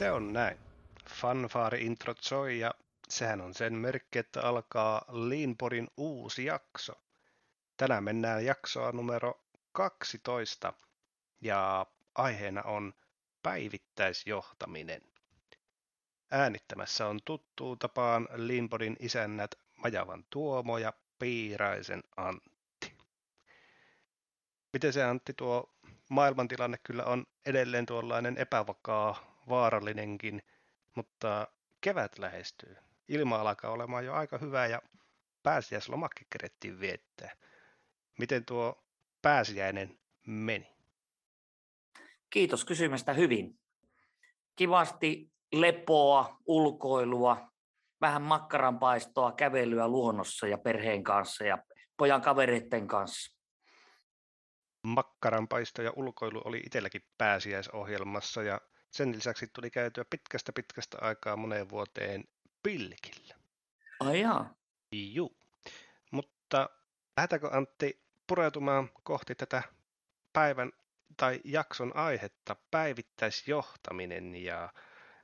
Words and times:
Se 0.00 0.10
on 0.10 0.32
näin. 0.32 0.58
Fanfare 1.10 1.78
intro 1.78 2.14
soi 2.20 2.58
ja 2.58 2.74
sehän 3.08 3.40
on 3.40 3.54
sen 3.54 3.74
merkki, 3.74 4.18
että 4.18 4.42
alkaa 4.42 5.04
Leanpodin 5.08 5.88
uusi 5.96 6.44
jakso. 6.44 6.92
Tänään 7.76 8.04
mennään 8.04 8.44
jaksoa 8.44 8.92
numero 8.92 9.40
12 9.72 10.72
ja 11.40 11.86
aiheena 12.14 12.62
on 12.62 12.94
päivittäisjohtaminen. 13.42 15.02
Äänittämässä 16.30 17.06
on 17.06 17.20
tuttuun 17.24 17.78
tapaan 17.78 18.28
Leanpodin 18.32 18.96
isännät 19.00 19.54
Majavan 19.76 20.24
Tuomo 20.30 20.78
ja 20.78 20.92
Piiraisen 21.18 22.02
Antti. 22.16 22.96
Miten 24.72 24.92
se 24.92 25.04
Antti 25.04 25.32
tuo 25.32 25.74
maailmantilanne 26.08 26.78
kyllä 26.82 27.04
on 27.04 27.26
edelleen 27.46 27.86
tuollainen 27.86 28.38
epävakaa, 28.38 29.29
vaarallinenkin, 29.50 30.42
mutta 30.96 31.48
kevät 31.80 32.18
lähestyy. 32.18 32.76
Ilma 33.08 33.36
alkaa 33.36 33.70
olemaan 33.70 34.04
jo 34.04 34.14
aika 34.14 34.38
hyvä 34.38 34.66
ja 34.66 34.82
pääsiäislomakki 35.42 36.24
kerettiin 36.32 36.80
viettää. 36.80 37.36
Miten 38.18 38.44
tuo 38.44 38.84
pääsiäinen 39.22 39.98
meni? 40.26 40.74
Kiitos 42.30 42.64
kysymästä 42.64 43.12
hyvin. 43.12 43.58
Kivasti 44.56 45.32
lepoa, 45.52 46.36
ulkoilua, 46.46 47.50
vähän 48.00 48.22
makkaranpaistoa, 48.22 49.32
kävelyä 49.32 49.88
luonnossa 49.88 50.46
ja 50.46 50.58
perheen 50.58 51.02
kanssa 51.04 51.44
ja 51.44 51.58
pojan 51.96 52.22
kavereiden 52.22 52.86
kanssa 52.86 53.40
makkaranpaisto 54.82 55.82
ja 55.82 55.92
ulkoilu 55.96 56.42
oli 56.44 56.58
itselläkin 56.66 57.02
pääsiäisohjelmassa 57.18 58.42
ja 58.42 58.60
sen 58.90 59.12
lisäksi 59.16 59.46
tuli 59.46 59.70
käytyä 59.70 60.04
pitkästä 60.10 60.52
pitkästä 60.52 60.98
aikaa 61.00 61.36
moneen 61.36 61.68
vuoteen 61.68 62.24
pilkillä. 62.62 63.34
Ai 64.00 64.20
jaa. 64.20 64.54
Juu. 64.92 65.36
Mutta 66.10 66.70
lähdetäänkö 67.16 67.48
Antti 67.52 68.02
pureutumaan 68.26 68.90
kohti 69.02 69.34
tätä 69.34 69.62
päivän 70.32 70.72
tai 71.16 71.40
jakson 71.44 71.96
aihetta, 71.96 72.56
päivittäisjohtaminen 72.70 74.36
ja 74.36 74.72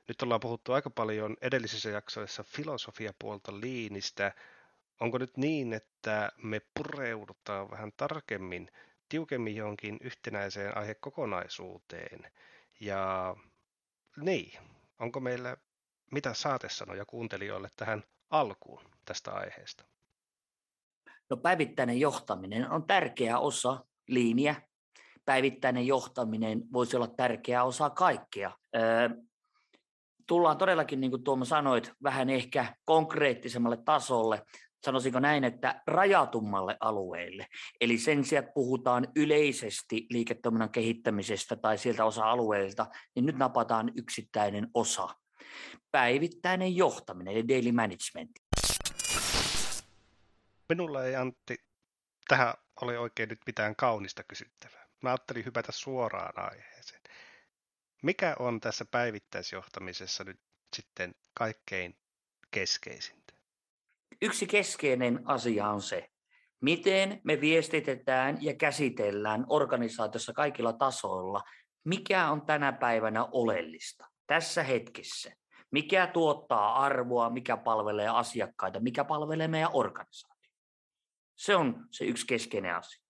nyt 0.07 0.21
ollaan 0.21 0.39
puhuttu 0.39 0.73
aika 0.73 0.89
paljon 0.89 1.37
edellisissä 1.41 1.89
jaksoissa 1.89 2.43
filosofiapuolta 2.43 3.59
liinistä. 3.59 4.31
Onko 4.99 5.17
nyt 5.17 5.37
niin, 5.37 5.73
että 5.73 6.31
me 6.43 6.61
pureudutaan 6.73 7.71
vähän 7.71 7.91
tarkemmin 7.97 8.71
tiukemmin 9.09 9.55
johonkin 9.55 9.97
yhtenäiseen 10.01 10.77
aihekokonaisuuteen. 10.77 12.31
Ja 12.79 13.35
niin, 14.19 14.59
onko 14.99 15.19
meillä 15.19 15.57
mitä 16.11 16.33
saatesanoja 16.33 17.05
kuuntelijoille 17.05 17.69
tähän 17.75 18.03
alkuun 18.29 18.81
tästä 19.05 19.31
aiheesta? 19.31 19.85
No 21.29 21.37
päivittäinen 21.37 21.99
johtaminen 21.99 22.71
on 22.71 22.87
tärkeä 22.87 23.39
osa 23.39 23.85
liiniä. 24.07 24.55
Päivittäinen 25.25 25.87
johtaminen 25.87 26.63
voisi 26.73 26.95
olla 26.95 27.07
tärkeä 27.07 27.63
osa 27.63 27.89
kaikkea. 27.89 28.51
Öö, 28.75 29.09
tullaan 30.27 30.57
todellakin, 30.57 31.01
niin 31.01 31.11
kuin 31.11 31.23
Tuomo 31.23 31.45
sanoit, 31.45 31.91
vähän 32.03 32.29
ehkä 32.29 32.75
konkreettisemmalle 32.85 33.77
tasolle 33.85 34.43
sanoisinko 34.85 35.19
näin, 35.19 35.43
että 35.43 35.81
rajatummalle 35.87 36.77
alueelle. 36.79 37.47
Eli 37.81 37.97
sen 37.97 38.25
sijaan, 38.25 38.43
että 38.43 38.53
puhutaan 38.53 39.07
yleisesti 39.15 40.05
liiketoiminnan 40.09 40.71
kehittämisestä 40.71 41.55
tai 41.55 41.77
sieltä 41.77 42.05
osa-alueelta, 42.05 42.85
niin 43.15 43.25
nyt 43.25 43.37
napataan 43.37 43.91
yksittäinen 43.95 44.67
osa. 44.73 45.09
Päivittäinen 45.91 46.75
johtaminen, 46.75 47.33
eli 47.33 47.47
daily 47.47 47.71
management. 47.71 48.31
Minulla 50.69 51.03
ei 51.03 51.15
Antti 51.15 51.57
tähän 52.27 52.53
ole 52.81 52.99
oikein 52.99 53.29
nyt 53.29 53.39
mitään 53.45 53.75
kaunista 53.75 54.23
kysyttävää. 54.23 54.87
Mä 55.03 55.09
ajattelin 55.09 55.45
hypätä 55.45 55.71
suoraan 55.71 56.51
aiheeseen. 56.51 57.01
Mikä 58.03 58.35
on 58.39 58.59
tässä 58.59 58.85
päivittäisjohtamisessa 58.85 60.23
nyt 60.23 60.39
sitten 60.75 61.15
kaikkein 61.33 61.97
keskeisin? 62.51 63.26
Yksi 64.21 64.47
keskeinen 64.47 65.21
asia 65.25 65.69
on 65.69 65.81
se, 65.81 66.09
miten 66.61 67.21
me 67.23 67.41
viestitetään 67.41 68.37
ja 68.41 68.53
käsitellään 68.53 69.45
organisaatiossa 69.49 70.33
kaikilla 70.33 70.73
tasoilla, 70.73 71.41
mikä 71.83 72.31
on 72.31 72.45
tänä 72.45 72.71
päivänä 72.71 73.25
oleellista 73.31 74.05
tässä 74.27 74.63
hetkessä. 74.63 75.31
Mikä 75.71 76.07
tuottaa 76.07 76.83
arvoa, 76.83 77.29
mikä 77.29 77.57
palvelee 77.57 78.07
asiakkaita, 78.07 78.79
mikä 78.79 79.03
palvelee 79.03 79.47
meidän 79.47 79.69
organisaatio. 79.73 80.51
Se 81.35 81.55
on 81.55 81.85
se 81.91 82.05
yksi 82.05 82.27
keskeinen 82.27 82.75
asia. 82.75 83.03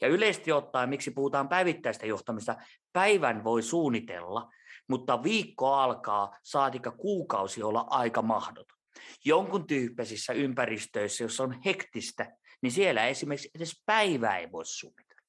Ja 0.00 0.08
yleisesti 0.08 0.52
ottaen, 0.52 0.88
miksi 0.88 1.10
puhutaan 1.10 1.48
päivittäistä 1.48 2.06
johtamista, 2.06 2.56
päivän 2.92 3.44
voi 3.44 3.62
suunnitella, 3.62 4.48
mutta 4.88 5.22
viikko 5.22 5.74
alkaa, 5.74 6.38
saatika 6.42 6.90
kuukausi 6.90 7.62
olla 7.62 7.86
aika 7.90 8.22
mahdoton. 8.22 8.75
Jonkun 9.24 9.66
tyyppisissä 9.66 10.32
ympäristöissä, 10.32 11.24
jossa 11.24 11.44
on 11.44 11.60
hektistä, 11.64 12.36
niin 12.62 12.72
siellä 12.72 13.06
esimerkiksi 13.06 13.50
edes 13.54 13.82
päivää 13.86 14.38
ei 14.38 14.52
voi 14.52 14.66
suunnitella. 14.66 15.22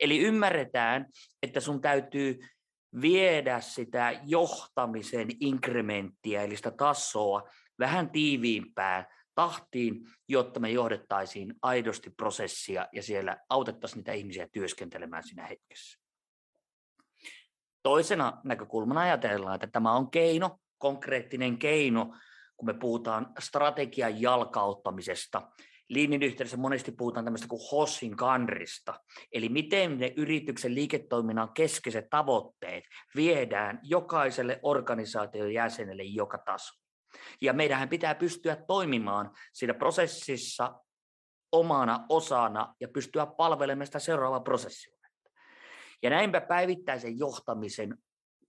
Eli 0.00 0.18
ymmärretään, 0.18 1.06
että 1.42 1.60
sun 1.60 1.80
täytyy 1.80 2.38
viedä 3.00 3.60
sitä 3.60 4.20
johtamisen 4.24 5.28
inkrementtiä, 5.40 6.42
eli 6.42 6.56
sitä 6.56 6.70
tasoa, 6.70 7.48
vähän 7.78 8.10
tiiviimpään 8.10 9.06
tahtiin, 9.34 10.06
jotta 10.28 10.60
me 10.60 10.70
johdettaisiin 10.70 11.54
aidosti 11.62 12.10
prosessia 12.10 12.88
ja 12.92 13.02
siellä 13.02 13.36
autettaisiin 13.48 13.96
niitä 13.96 14.12
ihmisiä 14.12 14.48
työskentelemään 14.52 15.22
siinä 15.22 15.46
hetkessä. 15.46 15.98
Toisena 17.82 18.40
näkökulmana 18.44 19.00
ajatellaan, 19.00 19.54
että 19.54 19.66
tämä 19.66 19.92
on 19.92 20.10
keino, 20.10 20.58
konkreettinen 20.78 21.58
keino 21.58 22.14
kun 22.62 22.74
me 22.74 22.78
puhutaan 22.78 23.32
strategian 23.38 24.20
jalkauttamisesta, 24.20 25.42
Liinin 25.88 26.22
yhteydessä 26.22 26.56
monesti 26.56 26.92
puhutaan 26.92 27.24
tämmöistä 27.24 27.48
kuin 27.48 27.62
HOSin 27.72 28.16
kanrista, 28.16 28.94
eli 29.32 29.48
miten 29.48 29.98
ne 29.98 30.12
yrityksen 30.16 30.74
liiketoiminnan 30.74 31.52
keskeiset 31.54 32.10
tavoitteet 32.10 32.84
viedään 33.16 33.80
jokaiselle 33.82 34.60
organisaation 34.62 35.52
jäsenelle 35.54 36.02
joka 36.02 36.38
taso. 36.38 36.80
Ja 37.40 37.52
meidän 37.52 37.88
pitää 37.88 38.14
pystyä 38.14 38.56
toimimaan 38.56 39.30
siinä 39.52 39.74
prosessissa 39.74 40.80
omana 41.52 42.06
osana 42.08 42.74
ja 42.80 42.88
pystyä 42.88 43.26
palvelemaan 43.26 43.86
sitä 43.86 43.98
seuraavaa 43.98 44.40
prosessia. 44.40 44.96
Ja 46.02 46.10
näinpä 46.10 46.40
päivittäisen 46.40 47.18
johtamisen 47.18 47.98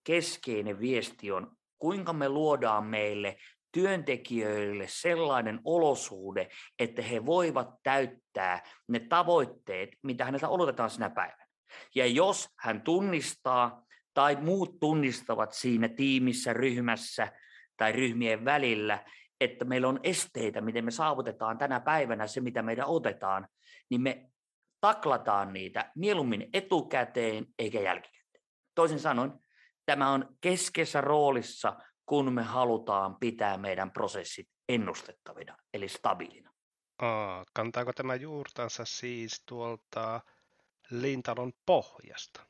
keskeinen 0.04 0.80
viesti 0.80 1.32
on, 1.32 1.58
kuinka 1.80 2.14
me 2.14 2.30
luodaan 2.30 2.84
meille 2.84 3.38
työntekijöille 3.74 4.86
sellainen 4.88 5.60
olosuhde, 5.66 6.50
että 6.80 7.02
he 7.02 7.26
voivat 7.26 7.70
täyttää 7.84 8.64
ne 8.88 9.00
tavoitteet, 9.00 9.90
mitä 10.04 10.26
häneltä 10.26 10.50
odotetaan 10.50 10.90
sinä 10.90 11.10
päivänä. 11.10 11.48
Ja 11.96 12.06
jos 12.06 12.50
hän 12.60 12.82
tunnistaa 12.82 13.86
tai 14.14 14.36
muut 14.36 14.80
tunnistavat 14.80 15.54
siinä 15.54 15.90
tiimissä, 15.90 16.54
ryhmässä 16.54 17.32
tai 17.78 17.92
ryhmien 17.92 18.46
välillä, 18.46 19.06
että 19.42 19.66
meillä 19.66 19.88
on 19.88 20.00
esteitä, 20.04 20.62
miten 20.62 20.86
me 20.86 20.92
saavutetaan 20.92 21.58
tänä 21.58 21.80
päivänä 21.80 22.28
se, 22.28 22.42
mitä 22.42 22.62
meidän 22.62 22.88
otetaan, 22.88 23.48
niin 23.90 24.02
me 24.02 24.30
taklataan 24.82 25.54
niitä 25.54 25.92
mieluummin 25.96 26.50
etukäteen 26.54 27.46
eikä 27.60 27.82
jälkikäteen. 27.82 28.44
Toisin 28.76 29.00
sanoen, 29.00 29.32
tämä 29.86 30.10
on 30.10 30.36
keskeisessä 30.42 31.02
roolissa 31.02 31.76
kun 32.06 32.34
me 32.34 32.44
halutaan 32.44 33.16
pitää 33.16 33.58
meidän 33.58 33.92
prosessit 33.92 34.50
ennustettavina, 34.70 35.58
eli 35.74 35.90
stabiilina. 35.90 36.54
Aa, 37.00 37.46
kantaako 37.54 37.94
tämä 37.94 38.16
juurtansa 38.16 38.86
siis 38.86 39.44
tuolta 39.46 40.22
Lintalon 40.90 41.54
pohjasta 41.66 42.46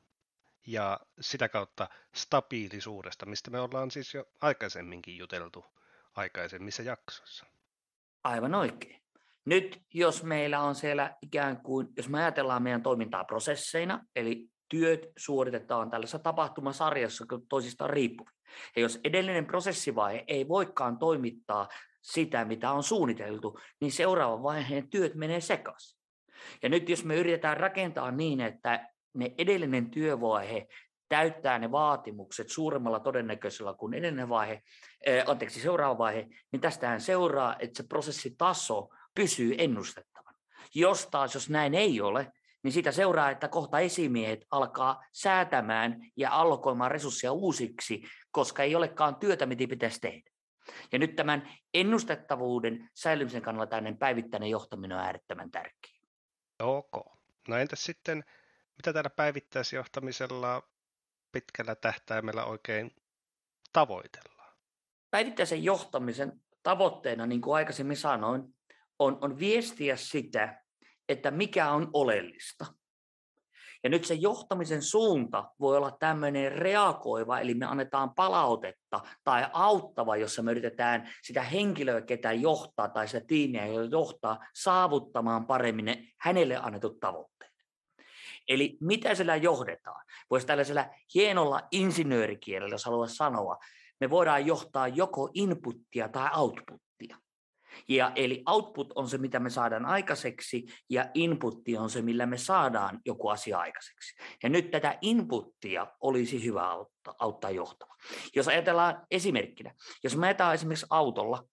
ja 0.67 0.99
sitä 1.21 1.49
kautta 1.49 1.89
stabiilisuudesta, 2.15 3.25
mistä 3.25 3.51
me 3.51 3.59
ollaan 3.59 3.91
siis 3.91 4.13
jo 4.13 4.25
aikaisemminkin 4.41 5.17
juteltu 5.17 5.65
aikaisemmissa 6.15 6.83
jaksoissa? 6.83 7.45
Aivan 8.23 8.55
oikein. 8.55 9.03
Nyt 9.45 9.81
jos 9.93 10.23
meillä 10.23 10.59
on 10.61 10.75
siellä 10.75 11.17
ikään 11.21 11.61
kuin, 11.61 11.87
jos 11.97 12.09
me 12.09 12.21
ajatellaan 12.21 12.63
meidän 12.63 12.83
toimintaa 12.83 13.23
prosesseina, 13.23 14.05
eli 14.15 14.49
työt 14.73 15.07
suoritetaan 15.17 15.89
tällaisessa 15.89 16.19
tapahtumasarjassa 16.19 17.25
toisistaan 17.49 17.89
riippuvia. 17.89 18.33
Ja 18.75 18.81
jos 18.81 18.99
edellinen 19.03 19.45
prosessivaihe 19.45 20.23
ei 20.27 20.47
voikaan 20.47 20.97
toimittaa 20.97 21.69
sitä, 22.01 22.45
mitä 22.45 22.71
on 22.71 22.83
suunniteltu, 22.83 23.59
niin 23.81 23.91
seuraavan 23.91 24.43
vaiheen 24.43 24.89
työt 24.89 25.15
menee 25.15 25.41
sekaisin. 25.41 25.99
Ja 26.63 26.69
nyt 26.69 26.89
jos 26.89 27.03
me 27.03 27.15
yritetään 27.15 27.57
rakentaa 27.57 28.11
niin, 28.11 28.41
että 28.41 28.89
ne 29.13 29.33
edellinen 29.37 29.89
työvaihe 29.89 30.67
täyttää 31.09 31.59
ne 31.59 31.71
vaatimukset 31.71 32.49
suuremmalla 32.49 32.99
todennäköisellä 32.99 33.73
kuin 33.73 33.93
edellinen 33.93 34.29
vaihe, 34.29 34.53
äh, 35.09 35.29
anteeksi, 35.29 35.59
seuraava 35.59 35.97
vaihe, 35.97 36.27
niin 36.51 36.61
tästähän 36.61 37.01
seuraa, 37.01 37.55
että 37.59 37.77
se 37.77 37.87
prosessitaso 37.87 38.89
pysyy 39.15 39.55
ennustettavan. 39.57 40.35
Jos 40.75 41.07
taas, 41.07 41.33
jos 41.33 41.49
näin 41.49 41.73
ei 41.73 42.01
ole, 42.01 42.31
niin 42.63 42.71
siitä 42.71 42.91
seuraa, 42.91 43.31
että 43.31 43.47
kohta 43.47 43.79
esimiehet 43.79 44.45
alkaa 44.51 45.05
säätämään 45.11 45.99
ja 46.17 46.31
allokoimaan 46.31 46.91
resursseja 46.91 47.31
uusiksi, 47.31 48.03
koska 48.31 48.63
ei 48.63 48.75
olekaan 48.75 49.15
työtä, 49.15 49.45
mitä 49.45 49.63
pitäisi 49.69 49.99
tehdä. 49.99 50.29
Ja 50.91 50.99
nyt 50.99 51.15
tämän 51.15 51.49
ennustettavuuden 51.73 52.89
säilymisen 52.93 53.41
kannalta 53.41 53.69
tämmöinen 53.69 53.97
päivittäinen 53.97 54.49
johtaminen 54.49 54.97
on 54.97 55.03
äärettömän 55.03 55.51
tärkeä. 55.51 55.99
Ok. 56.59 57.13
No 57.47 57.57
entäs 57.57 57.83
sitten, 57.83 58.23
mitä 58.77 58.93
täällä 58.93 59.09
päivittäisjohtamisella 59.09 60.69
pitkällä 61.31 61.75
tähtäimellä 61.75 62.45
oikein 62.45 62.91
tavoitellaan? 63.73 64.53
Päivittäisen 65.11 65.63
johtamisen 65.63 66.41
tavoitteena, 66.63 67.25
niin 67.25 67.41
kuin 67.41 67.55
aikaisemmin 67.55 67.97
sanoin, 67.97 68.55
on, 68.99 69.17
on 69.21 69.39
viestiä 69.39 69.95
sitä, 69.95 70.62
että 71.09 71.31
mikä 71.31 71.69
on 71.69 71.89
oleellista. 71.93 72.65
Ja 73.83 73.89
nyt 73.89 74.05
se 74.05 74.13
johtamisen 74.13 74.81
suunta 74.81 75.51
voi 75.59 75.77
olla 75.77 75.97
tämmöinen 75.99 76.51
reagoiva, 76.51 77.39
eli 77.39 77.53
me 77.53 77.65
annetaan 77.65 78.15
palautetta 78.15 79.01
tai 79.23 79.47
auttava, 79.53 80.17
jossa 80.17 80.43
me 80.43 80.51
yritetään 80.51 81.09
sitä 81.23 81.41
henkilöä, 81.41 82.01
ketä 82.01 82.31
johtaa 82.31 82.89
tai 82.89 83.07
sitä 83.07 83.25
tiimiä, 83.27 83.65
jota 83.65 83.89
johtaa, 83.91 84.39
saavuttamaan 84.55 85.47
paremmin 85.47 85.85
ne 85.85 86.07
hänelle 86.19 86.57
annetut 86.57 86.99
tavoitteet. 86.99 87.53
Eli 88.47 88.77
mitä 88.81 89.15
sillä 89.15 89.35
johdetaan? 89.35 90.05
Voisi 90.29 90.47
tällaisella 90.47 90.85
hienolla 91.13 91.61
insinöörikielellä, 91.71 92.73
jos 92.73 92.85
haluaa 92.85 93.07
sanoa, 93.07 93.57
me 93.99 94.09
voidaan 94.09 94.45
johtaa 94.45 94.87
joko 94.87 95.29
inputtia 95.33 96.09
tai 96.09 96.29
outputtia. 96.35 97.17
Ja 97.87 98.11
eli 98.15 98.43
output 98.47 98.93
on 98.95 99.09
se, 99.09 99.17
mitä 99.17 99.39
me 99.39 99.49
saadaan 99.49 99.85
aikaiseksi, 99.85 100.65
ja 100.89 101.09
inputti 101.13 101.77
on 101.77 101.89
se, 101.89 102.01
millä 102.01 102.25
me 102.25 102.37
saadaan 102.37 102.99
joku 103.05 103.27
asia 103.29 103.59
aikaiseksi. 103.59 104.15
Ja 104.43 104.49
nyt 104.49 104.71
tätä 104.71 104.97
inputtia 105.01 105.87
olisi 106.01 106.45
hyvä 106.45 106.69
auttaa, 106.69 107.15
auttaa 107.19 107.51
johtava. 107.51 107.95
Jos 108.35 108.47
ajatellaan 108.47 109.05
esimerkkinä, 109.11 109.73
jos 110.03 110.17
me 110.17 110.27
ajetaan 110.27 110.53
esimerkiksi 110.53 110.87
autolla, 110.89 111.43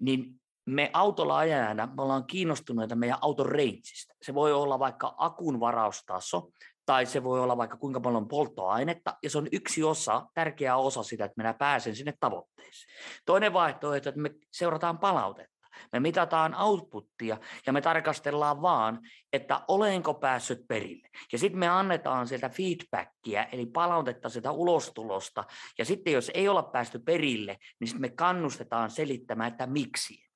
niin 0.00 0.40
me 0.66 0.90
autolla 0.92 1.38
ajajana 1.38 1.86
me 1.86 2.02
ollaan 2.02 2.26
kiinnostuneita 2.26 2.96
meidän 2.96 3.18
auton 3.20 3.46
rangeista. 3.46 4.14
Se 4.22 4.34
voi 4.34 4.52
olla 4.52 4.78
vaikka 4.78 5.14
akun 5.18 5.60
varaustaso, 5.60 6.50
tai 6.88 7.06
se 7.06 7.24
voi 7.24 7.40
olla 7.40 7.56
vaikka 7.56 7.76
kuinka 7.76 8.00
paljon 8.00 8.28
polttoainetta, 8.28 9.16
ja 9.22 9.30
se 9.30 9.38
on 9.38 9.48
yksi 9.52 9.84
osa, 9.84 10.26
tärkeä 10.34 10.76
osa 10.76 11.02
sitä, 11.02 11.24
että 11.24 11.34
minä 11.36 11.54
pääsen 11.54 11.96
sinne 11.96 12.14
tavoitteeseen. 12.20 12.94
Toinen 13.26 13.52
vaihtoehto, 13.52 14.08
että 14.08 14.20
me 14.20 14.30
seurataan 14.52 14.98
palautetta. 14.98 15.68
Me 15.92 16.00
mitataan 16.00 16.54
outputtia 16.54 17.36
ja 17.66 17.72
me 17.72 17.80
tarkastellaan 17.80 18.62
vaan, 18.62 19.00
että 19.32 19.60
olenko 19.68 20.14
päässyt 20.14 20.68
perille. 20.68 21.08
Ja 21.32 21.38
sitten 21.38 21.58
me 21.58 21.68
annetaan 21.68 22.26
sieltä 22.26 22.48
feedbackia, 22.48 23.44
eli 23.44 23.66
palautetta 23.66 24.28
sitä 24.28 24.52
ulostulosta. 24.52 25.44
Ja 25.78 25.84
sitten 25.84 26.12
jos 26.12 26.30
ei 26.34 26.48
olla 26.48 26.62
päästy 26.62 26.98
perille, 26.98 27.58
niin 27.80 27.88
sitten 27.88 28.00
me 28.00 28.08
kannustetaan 28.08 28.90
selittämään, 28.90 29.52
että 29.52 29.66
miksi. 29.66 30.27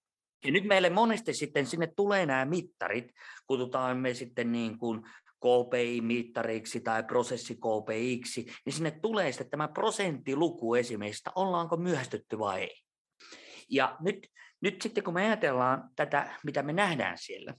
Ja 0.45 0.53
nyt 0.53 0.65
meille 0.65 0.91
monesti 0.91 1.35
sitten 1.35 1.67
sinne 1.67 1.87
tulee 1.87 2.27
nämä 2.27 2.45
mittarit, 2.45 3.13
kutsutaan 3.47 3.97
me 3.97 4.15
sitten 4.15 4.53
niin 4.53 4.79
kuin 4.79 5.03
KPI-mittariksi 5.43 6.81
tai 6.81 7.03
prosessi 7.03 7.55
KPIksi, 7.55 8.47
niin 8.67 8.73
sinne 8.73 8.91
tulee 8.91 9.33
sitten 9.33 9.51
tämä 9.51 9.69
prosenttiluku 9.69 10.75
esimerkiksi, 10.75 11.23
ollaanko 11.35 11.77
myöhästytty 11.77 12.39
vai 12.39 12.61
ei. 12.61 12.77
Ja 13.71 13.97
nyt, 14.01 14.29
nyt 14.61 14.83
sitten 14.83 15.05
kun 15.05 15.15
me 15.15 15.27
ajatellaan 15.27 15.91
tätä, 15.97 16.39
mitä 16.45 16.63
me 16.63 16.73
nähdään 16.73 17.19
siellä, 17.19 17.55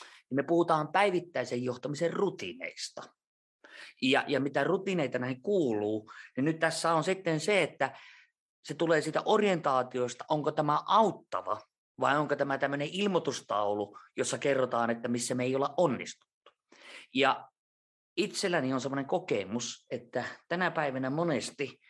niin 0.00 0.36
me 0.36 0.42
puhutaan 0.42 0.92
päivittäisen 0.92 1.64
johtamisen 1.64 2.12
rutiineista. 2.12 3.02
Ja, 4.02 4.24
ja 4.28 4.40
mitä 4.40 4.64
rutiineita 4.64 5.18
näihin 5.18 5.42
kuuluu, 5.42 6.12
niin 6.36 6.44
nyt 6.44 6.58
tässä 6.58 6.94
on 6.94 7.04
sitten 7.04 7.40
se, 7.40 7.62
että 7.62 7.98
se 8.64 8.74
tulee 8.74 9.00
siitä 9.00 9.22
orientaatiosta, 9.24 10.24
onko 10.28 10.52
tämä 10.52 10.80
auttava 10.86 11.60
vai 12.00 12.18
onko 12.18 12.36
tämä 12.36 12.58
tämmöinen 12.58 12.88
ilmoitustaulu, 12.92 13.98
jossa 14.16 14.38
kerrotaan, 14.38 14.90
että 14.90 15.08
missä 15.08 15.34
me 15.34 15.44
ei 15.44 15.56
olla 15.56 15.74
onnistuttu. 15.76 16.52
Ja 17.14 17.48
itselläni 18.16 18.72
on 18.72 18.80
sellainen 18.80 19.06
kokemus, 19.06 19.86
että 19.90 20.24
tänä 20.48 20.70
päivänä 20.70 21.10
monesti 21.10 21.80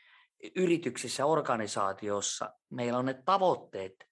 yrityksissä, 0.56 1.26
organisaatiossa 1.26 2.50
meillä 2.70 2.98
on 2.98 3.06
ne 3.06 3.22
tavoitteet 3.24 4.06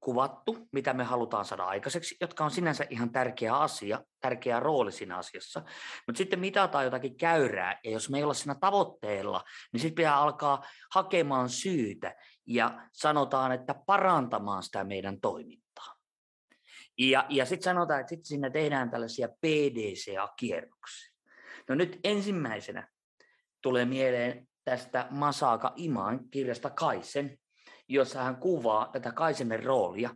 kuvattu, 0.00 0.68
mitä 0.72 0.94
me 0.94 1.04
halutaan 1.04 1.44
saada 1.44 1.64
aikaiseksi, 1.64 2.16
jotka 2.20 2.44
on 2.44 2.50
sinänsä 2.50 2.86
ihan 2.90 3.12
tärkeä 3.12 3.56
asia, 3.56 4.02
tärkeä 4.20 4.60
rooli 4.60 4.92
siinä 4.92 5.16
asiassa. 5.16 5.62
Mutta 6.06 6.18
sitten 6.18 6.40
mitataan 6.40 6.84
jotakin 6.84 7.16
käyrää, 7.16 7.80
ja 7.84 7.90
jos 7.90 8.10
me 8.10 8.18
ei 8.18 8.24
olla 8.24 8.34
siinä 8.34 8.54
tavoitteella, 8.60 9.44
niin 9.72 9.80
sitten 9.80 9.94
pitää 9.94 10.16
alkaa 10.16 10.64
hakemaan 10.94 11.48
syytä, 11.48 12.14
ja 12.46 12.88
sanotaan, 12.92 13.52
että 13.52 13.74
parantamaan 13.74 14.62
sitä 14.62 14.84
meidän 14.84 15.20
toimintaa. 15.20 15.96
Ja, 16.98 17.26
ja 17.28 17.46
sitten 17.46 17.64
sanotaan, 17.64 18.00
että 18.00 18.10
sitten 18.10 18.26
sinne 18.26 18.50
tehdään 18.50 18.90
tällaisia 18.90 19.28
PDCA-kierroksia. 19.28 21.16
No 21.68 21.74
nyt 21.74 22.00
ensimmäisenä 22.04 22.88
tulee 23.62 23.84
mieleen 23.84 24.48
tästä 24.64 25.06
Masaka 25.10 25.72
Iman 25.76 26.28
kirjasta 26.30 26.70
Kaisen, 26.70 27.38
jossa 27.88 28.22
hän 28.22 28.36
kuvaa 28.36 28.88
tätä 28.92 29.12
Kaisenin 29.12 29.62
roolia. 29.62 30.10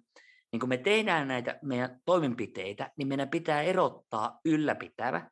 Niin 0.53 0.61
kun 0.61 0.69
me 0.69 0.77
tehdään 0.77 1.29
näitä 1.29 1.59
meidän 1.63 2.01
toimenpiteitä, 2.05 2.91
niin 2.97 3.09
meidän 3.09 3.29
pitää 3.29 3.63
erottaa 3.63 4.41
ylläpitävä 4.45 5.31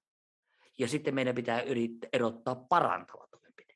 ja 0.79 0.89
sitten 0.89 1.15
meidän 1.15 1.35
pitää 1.35 1.63
yrittää 1.63 2.09
erottaa 2.13 2.55
parantava 2.55 3.27
toimenpide. 3.31 3.75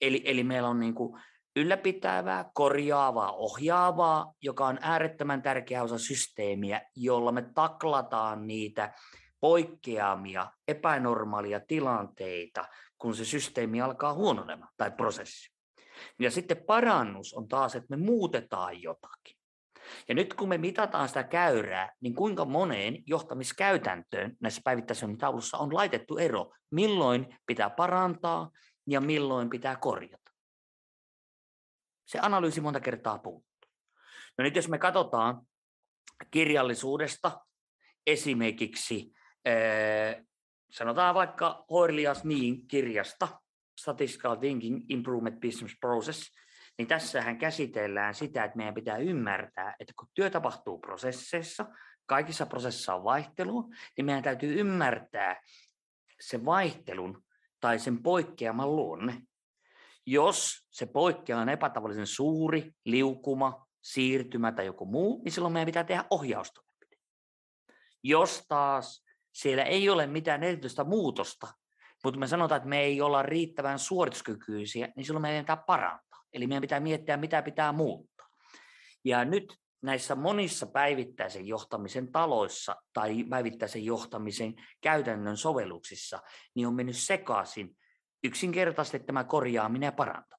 Eli, 0.00 0.22
eli 0.24 0.44
meillä 0.44 0.68
on 0.68 0.80
niin 0.80 0.94
kuin 0.94 1.20
ylläpitävää, 1.58 2.50
korjaavaa, 2.54 3.32
ohjaavaa, 3.32 4.32
joka 4.42 4.66
on 4.66 4.78
äärettömän 4.80 5.42
tärkeä 5.42 5.82
osa 5.82 5.98
systeemiä, 5.98 6.82
jolla 6.96 7.32
me 7.32 7.42
taklataan 7.54 8.46
niitä 8.46 8.94
poikkeamia, 9.40 10.46
epänormaalia 10.68 11.60
tilanteita, 11.60 12.64
kun 12.98 13.14
se 13.14 13.24
systeemi 13.24 13.80
alkaa 13.80 14.14
huononemaan 14.14 14.72
tai 14.76 14.90
prosessi. 14.90 15.52
Ja 16.18 16.30
sitten 16.30 16.56
parannus 16.56 17.34
on 17.34 17.48
taas, 17.48 17.74
että 17.74 17.96
me 17.96 18.04
muutetaan 18.04 18.82
jotakin. 18.82 19.38
Ja 20.08 20.14
nyt 20.14 20.34
kun 20.34 20.48
me 20.48 20.58
mitataan 20.58 21.08
sitä 21.08 21.22
käyrää, 21.22 21.92
niin 22.00 22.14
kuinka 22.14 22.44
moneen 22.44 23.02
johtamiskäytäntöön 23.06 24.36
näissä 24.40 24.60
päivittäisen 24.64 25.18
taulussa 25.18 25.58
on 25.58 25.74
laitettu 25.74 26.18
ero, 26.18 26.52
milloin 26.70 27.36
pitää 27.46 27.70
parantaa 27.70 28.50
ja 28.86 29.00
milloin 29.00 29.50
pitää 29.50 29.76
korjata 29.76 30.27
se 32.08 32.18
analyysi 32.22 32.60
monta 32.60 32.80
kertaa 32.80 33.18
puuttuu. 33.18 33.70
No 34.38 34.44
nyt 34.44 34.56
jos 34.56 34.68
me 34.68 34.78
katsotaan 34.78 35.46
kirjallisuudesta 36.30 37.40
esimerkiksi, 38.06 39.12
sanotaan 40.70 41.14
vaikka 41.14 41.64
Hoirlias 41.70 42.24
niin 42.24 42.68
kirjasta, 42.68 43.28
Statistical 43.80 44.36
Thinking 44.36 44.84
Improvement 44.88 45.40
Business 45.40 45.76
Process, 45.80 46.32
niin 46.78 46.88
tässähän 46.88 47.38
käsitellään 47.38 48.14
sitä, 48.14 48.44
että 48.44 48.56
meidän 48.56 48.74
pitää 48.74 48.96
ymmärtää, 48.96 49.74
että 49.80 49.92
kun 49.98 50.08
työ 50.14 50.30
tapahtuu 50.30 50.78
prosesseissa, 50.78 51.66
kaikissa 52.06 52.46
prosessissa 52.46 52.94
on 52.94 53.04
vaihtelua, 53.04 53.64
niin 53.96 54.04
meidän 54.04 54.22
täytyy 54.22 54.60
ymmärtää 54.60 55.40
se 56.20 56.44
vaihtelun 56.44 57.24
tai 57.60 57.78
sen 57.78 58.02
poikkeaman 58.02 58.76
luonne. 58.76 59.22
Jos 60.10 60.66
se 60.70 60.86
poikkeaa 60.86 61.40
on 61.40 61.48
epätavallisen 61.48 62.06
suuri, 62.06 62.72
liukuma, 62.84 63.66
siirtymä 63.82 64.52
tai 64.52 64.66
joku 64.66 64.86
muu, 64.86 65.22
niin 65.24 65.32
silloin 65.32 65.52
meidän 65.52 65.66
pitää 65.66 65.84
tehdä 65.84 66.04
ohjaustoimenpide. 66.10 66.96
Jos 68.02 68.44
taas 68.48 69.04
siellä 69.32 69.64
ei 69.64 69.88
ole 69.88 70.06
mitään 70.06 70.42
erityistä 70.42 70.84
muutosta, 70.84 71.46
mutta 72.04 72.20
me 72.20 72.26
sanotaan, 72.26 72.56
että 72.56 72.68
me 72.68 72.80
ei 72.80 73.00
olla 73.00 73.22
riittävän 73.22 73.78
suorituskykyisiä, 73.78 74.88
niin 74.96 75.04
silloin 75.04 75.22
meidän 75.22 75.44
pitää 75.44 75.56
parantaa. 75.56 76.24
Eli 76.32 76.46
meidän 76.46 76.60
pitää 76.60 76.80
miettiä, 76.80 77.16
mitä 77.16 77.42
pitää 77.42 77.72
muuttaa. 77.72 78.28
Ja 79.04 79.24
nyt 79.24 79.56
näissä 79.82 80.14
monissa 80.14 80.66
päivittäisen 80.66 81.46
johtamisen 81.46 82.12
taloissa 82.12 82.76
tai 82.92 83.24
päivittäisen 83.24 83.84
johtamisen 83.84 84.54
käytännön 84.80 85.36
sovelluksissa, 85.36 86.22
niin 86.54 86.66
on 86.66 86.74
mennyt 86.74 86.96
sekaisin 86.96 87.76
yksinkertaisesti 88.24 88.98
tämä 88.98 89.24
korjaaminen 89.24 89.86
ja 89.86 89.92
parantaminen. 89.92 90.38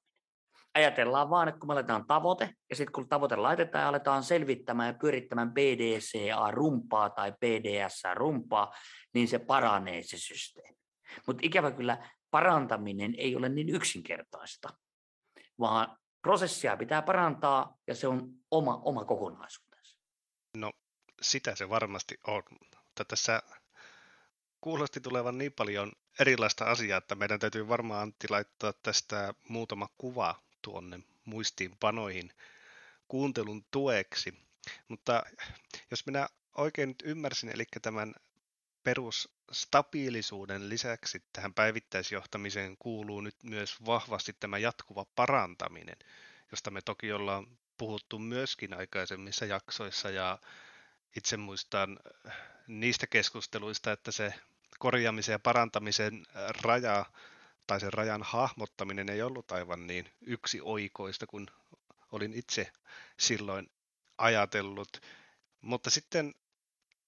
Ajatellaan 0.74 1.30
vaan, 1.30 1.48
että 1.48 1.58
kun 1.58 1.66
me 1.68 1.72
aletaan 1.72 2.06
tavoite, 2.06 2.54
ja 2.70 2.76
sitten 2.76 2.92
kun 2.92 3.08
tavoite 3.08 3.36
laitetaan 3.36 3.82
ja 3.82 3.88
aletaan 3.88 4.22
selvittämään 4.22 4.86
ja 4.86 4.98
pyörittämään 5.00 5.52
PDCA-rumpaa 5.52 7.10
tai 7.10 7.32
PDS-rumpaa, 7.32 8.74
niin 9.14 9.28
se 9.28 9.38
paranee 9.38 10.02
se 10.02 10.18
systeemi. 10.18 10.78
Mutta 11.26 11.40
ikävä 11.44 11.70
kyllä 11.70 12.08
parantaminen 12.30 13.14
ei 13.18 13.36
ole 13.36 13.48
niin 13.48 13.68
yksinkertaista, 13.68 14.68
vaan 15.58 15.98
prosessia 16.22 16.76
pitää 16.76 17.02
parantaa 17.02 17.76
ja 17.86 17.94
se 17.94 18.08
on 18.08 18.28
oma, 18.50 18.80
oma 18.84 19.04
kokonaisuutensa. 19.04 19.98
No 20.56 20.72
sitä 21.22 21.54
se 21.54 21.68
varmasti 21.68 22.18
on, 22.26 22.42
mutta 22.50 23.04
tässä 23.04 23.42
kuulosti 24.60 25.00
tulevan 25.00 25.38
niin 25.38 25.52
paljon 25.52 25.92
erilaista 26.18 26.64
asiaa, 26.64 26.98
että 26.98 27.14
meidän 27.14 27.38
täytyy 27.38 27.68
varmaan 27.68 28.02
Antti 28.02 28.26
laittaa 28.30 28.72
tästä 28.72 29.34
muutama 29.48 29.88
kuva 29.98 30.42
tuonne 30.62 31.00
muistiinpanoihin 31.24 32.32
kuuntelun 33.08 33.64
tueksi. 33.70 34.34
Mutta 34.88 35.22
jos 35.90 36.06
minä 36.06 36.28
oikein 36.56 36.88
nyt 36.88 37.02
ymmärsin, 37.04 37.50
eli 37.54 37.64
tämän 37.82 38.14
perusstabiilisuuden 38.84 40.68
lisäksi 40.68 41.22
tähän 41.32 41.54
päivittäisjohtamiseen 41.54 42.76
kuuluu 42.76 43.20
nyt 43.20 43.36
myös 43.42 43.84
vahvasti 43.86 44.36
tämä 44.40 44.58
jatkuva 44.58 45.04
parantaminen, 45.16 45.96
josta 46.50 46.70
me 46.70 46.82
toki 46.82 47.12
ollaan 47.12 47.46
puhuttu 47.78 48.18
myöskin 48.18 48.74
aikaisemmissa 48.74 49.44
jaksoissa 49.44 50.10
ja 50.10 50.38
itse 51.16 51.36
muistan 51.36 51.98
niistä 52.66 53.06
keskusteluista, 53.06 53.92
että 53.92 54.12
se 54.12 54.34
korjaamisen 54.80 55.32
ja 55.32 55.38
parantamisen 55.38 56.26
raja 56.62 57.04
tai 57.66 57.80
sen 57.80 57.92
rajan 57.92 58.22
hahmottaminen 58.22 59.08
ei 59.08 59.22
ollut 59.22 59.52
aivan 59.52 59.86
niin 59.86 60.10
yksi 60.20 60.60
oikoista 60.62 61.26
kuin 61.26 61.46
olin 62.12 62.34
itse 62.34 62.72
silloin 63.18 63.70
ajatellut. 64.18 65.02
Mutta 65.60 65.90
sitten 65.90 66.34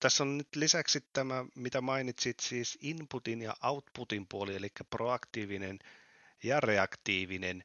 tässä 0.01 0.25
on 0.25 0.39
nyt 0.39 0.57
lisäksi 0.57 1.05
tämä, 1.13 1.45
mitä 1.55 1.81
mainitsit, 1.81 2.41
siis 2.41 2.79
inputin 2.81 3.43
ja 3.43 3.55
outputin 3.63 4.27
puoli, 4.29 4.57
eli 4.57 4.69
proaktiivinen 4.91 5.79
ja 6.43 6.61
reaktiivinen, 6.61 7.65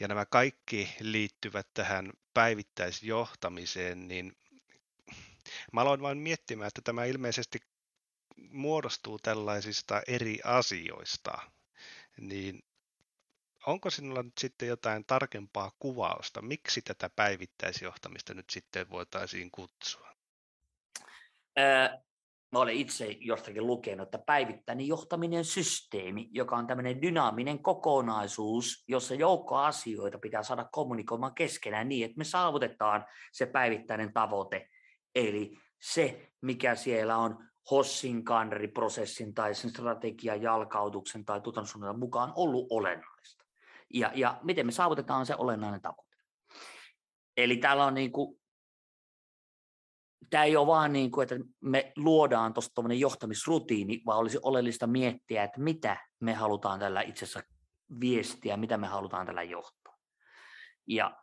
ja 0.00 0.08
nämä 0.08 0.26
kaikki 0.26 0.94
liittyvät 1.00 1.66
tähän 1.74 2.12
päivittäisjohtamiseen, 2.34 4.08
niin 4.08 4.36
mä 5.72 5.80
aloin 5.80 6.02
vain 6.02 6.18
miettimään, 6.18 6.68
että 6.68 6.82
tämä 6.82 7.04
ilmeisesti 7.04 7.58
muodostuu 8.36 9.18
tällaisista 9.18 10.02
eri 10.08 10.38
asioista, 10.44 11.38
niin 12.20 12.62
onko 13.66 13.90
sinulla 13.90 14.22
nyt 14.22 14.38
sitten 14.38 14.68
jotain 14.68 15.04
tarkempaa 15.04 15.72
kuvausta, 15.78 16.42
miksi 16.42 16.82
tätä 16.82 17.10
päivittäisjohtamista 17.16 18.34
nyt 18.34 18.50
sitten 18.50 18.90
voitaisiin 18.90 19.50
kutsua? 19.50 20.14
mä 22.54 22.58
olen 22.60 22.74
itse 22.74 23.16
jostakin 23.20 23.66
lukenut, 23.66 24.06
että 24.06 24.18
päivittäinen 24.18 24.86
johtaminen 24.86 25.44
systeemi, 25.44 26.28
joka 26.30 26.56
on 26.56 26.66
tämmöinen 26.66 27.02
dynaaminen 27.02 27.58
kokonaisuus, 27.58 28.84
jossa 28.88 29.14
joukko 29.14 29.56
asioita 29.56 30.18
pitää 30.18 30.42
saada 30.42 30.68
kommunikoimaan 30.72 31.34
keskenään 31.34 31.88
niin, 31.88 32.04
että 32.04 32.18
me 32.18 32.24
saavutetaan 32.24 33.04
se 33.32 33.46
päivittäinen 33.46 34.12
tavoite. 34.12 34.68
Eli 35.14 35.56
se, 35.80 36.30
mikä 36.40 36.74
siellä 36.74 37.16
on 37.16 37.48
Hossin 37.70 38.24
kanriprosessin 38.24 39.34
tai 39.34 39.54
sen 39.54 39.70
strategian 39.70 40.42
jalkautuksen 40.42 41.24
tai 41.24 41.40
tuotantosuunnitelman 41.40 42.00
mukaan 42.00 42.32
ollut 42.36 42.66
olennaista. 42.70 43.44
Ja, 43.94 44.10
ja 44.14 44.40
miten 44.42 44.66
me 44.66 44.72
saavutetaan 44.72 45.26
se 45.26 45.34
olennainen 45.38 45.80
tavoite. 45.80 46.16
Eli 47.36 47.56
täällä 47.56 47.84
on 47.84 47.94
niin 47.94 48.12
kuin 48.12 48.40
tämä 50.30 50.44
ei 50.44 50.56
ole 50.56 50.66
vaan 50.66 50.92
niin 50.92 51.10
kuin, 51.10 51.22
että 51.22 51.36
me 51.60 51.92
luodaan 51.96 52.54
tuosta 52.54 52.82
johtamisrutiini, 52.98 54.02
vaan 54.06 54.18
olisi 54.18 54.38
oleellista 54.42 54.86
miettiä, 54.86 55.44
että 55.44 55.60
mitä 55.60 55.96
me 56.20 56.34
halutaan 56.34 56.80
tällä 56.80 57.00
itse 57.02 57.24
asiassa 57.24 57.42
viestiä, 58.00 58.56
mitä 58.56 58.76
me 58.76 58.86
halutaan 58.86 59.26
tällä 59.26 59.42
johtaa. 59.42 59.98
Ja 60.86 61.16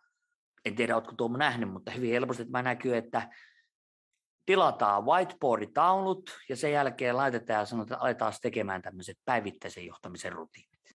en 0.65 0.75
tiedä, 0.75 0.95
oletko 0.95 1.13
Tuomo 1.17 1.37
nähnyt, 1.37 1.71
mutta 1.71 1.91
hyvin 1.91 2.11
helposti 2.11 2.41
että 2.41 2.51
mä 2.51 2.61
näkyy, 2.61 2.97
että 2.97 3.29
tilataan 4.51 5.05
whiteboarditaulut 5.05 6.39
ja 6.49 6.55
sen 6.55 6.71
jälkeen 6.71 7.17
laitetaan 7.17 7.59
ja 7.59 7.65
sanotaan, 7.65 7.95
että 7.95 8.05
aletaan 8.05 8.33
tekemään 8.41 8.81
tämmöiset 8.81 9.17
päivittäisen 9.25 9.85
johtamisen 9.85 10.31
rutiinit. 10.31 10.95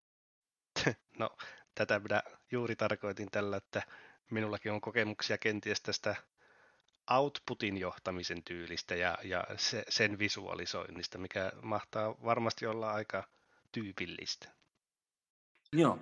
No, 1.19 1.31
tätä 1.75 1.99
minä 1.99 2.23
juuri 2.53 2.77
tarkoitin 2.77 3.31
tällä, 3.31 3.57
että 3.57 3.83
minullakin 4.31 4.73
on 4.73 4.81
kokemuksia 4.81 5.39
kenties 5.39 5.81
tästä 5.81 6.17
outputin 7.11 7.79
johtamisen 7.79 8.43
tyylistä 8.45 8.95
ja, 8.95 9.19
ja 9.25 9.45
se, 9.57 9.85
sen 9.89 10.19
visualisoinnista, 10.19 11.19
mikä 11.19 11.53
mahtaa 11.63 12.15
varmasti 12.25 12.67
olla 12.67 12.93
aika 12.93 13.25
tyypillistä. 13.73 14.49
Joo. 15.73 15.99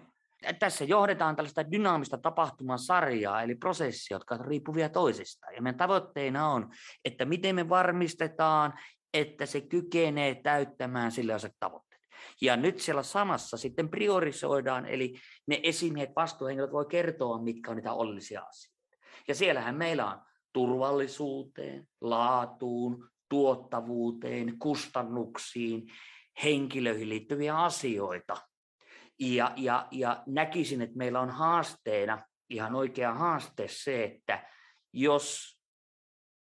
Tässä 0.59 0.85
johdetaan 0.85 1.37
tällaista 1.37 1.70
dynaamista 1.70 2.18
tapahtumasarjaa, 2.18 3.42
eli 3.42 3.54
prosessia, 3.54 4.14
jotka 4.14 4.37
riippuvia 4.37 4.88
toisistaan. 4.88 5.54
Ja 5.54 5.62
meidän 5.62 5.78
tavoitteena 5.78 6.49
on, 6.49 6.70
että 7.04 7.25
miten 7.25 7.54
me 7.54 7.68
varmistetaan, 7.68 8.75
että 9.14 9.47
se 9.47 9.61
kykenee 9.61 10.35
täyttämään 10.35 11.12
sille 11.12 11.32
aset 11.32 11.52
tavoitteet. 11.61 12.02
Ja 12.40 12.56
nyt 12.56 12.80
siellä 12.80 13.02
samassa 13.02 13.56
sitten 13.56 13.88
priorisoidaan, 13.88 14.87
eli 14.87 15.14
ne 15.47 15.61
esimiehet, 15.62 16.11
vastuuhenkilöt 16.16 16.73
voi 16.73 16.87
kertoa, 16.87 17.42
mitkä 17.42 17.70
on 17.70 17.76
niitä 17.76 17.92
oleellisia 17.92 18.42
asioita. 18.42 18.97
Ja 19.28 19.35
siellähän 19.35 19.75
meillä 19.75 20.06
on 20.06 20.23
turvallisuuteen, 20.52 21.88
laatuun, 22.00 23.09
tuottavuuteen, 23.28 24.59
kustannuksiin, 24.59 25.87
henkilöihin 26.44 27.09
liittyviä 27.09 27.59
asioita. 27.59 28.37
Ja, 29.20 29.52
ja, 29.56 29.88
ja 29.90 30.22
näkisin, 30.26 30.82
että 30.82 30.96
meillä 30.96 31.20
on 31.20 31.30
haasteena, 31.30 32.22
ihan 32.50 32.74
oikea 32.74 33.14
haaste 33.14 33.68
se, 33.68 34.04
että 34.04 34.46
jos 34.92 35.58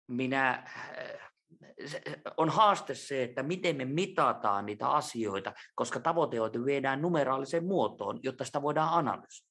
minä, 0.07 0.71
on 2.37 2.49
haaste 2.49 2.95
se, 2.95 3.23
että 3.23 3.43
miten 3.43 3.75
me 3.75 3.85
mitataan 3.85 4.65
niitä 4.65 4.89
asioita, 4.89 5.53
koska 5.75 5.99
tavoiteoita 5.99 6.65
viedään 6.65 7.01
numeraaliseen 7.01 7.65
muotoon, 7.65 8.19
jotta 8.23 8.45
sitä 8.45 8.61
voidaan 8.61 8.93
analysoida. 8.93 9.47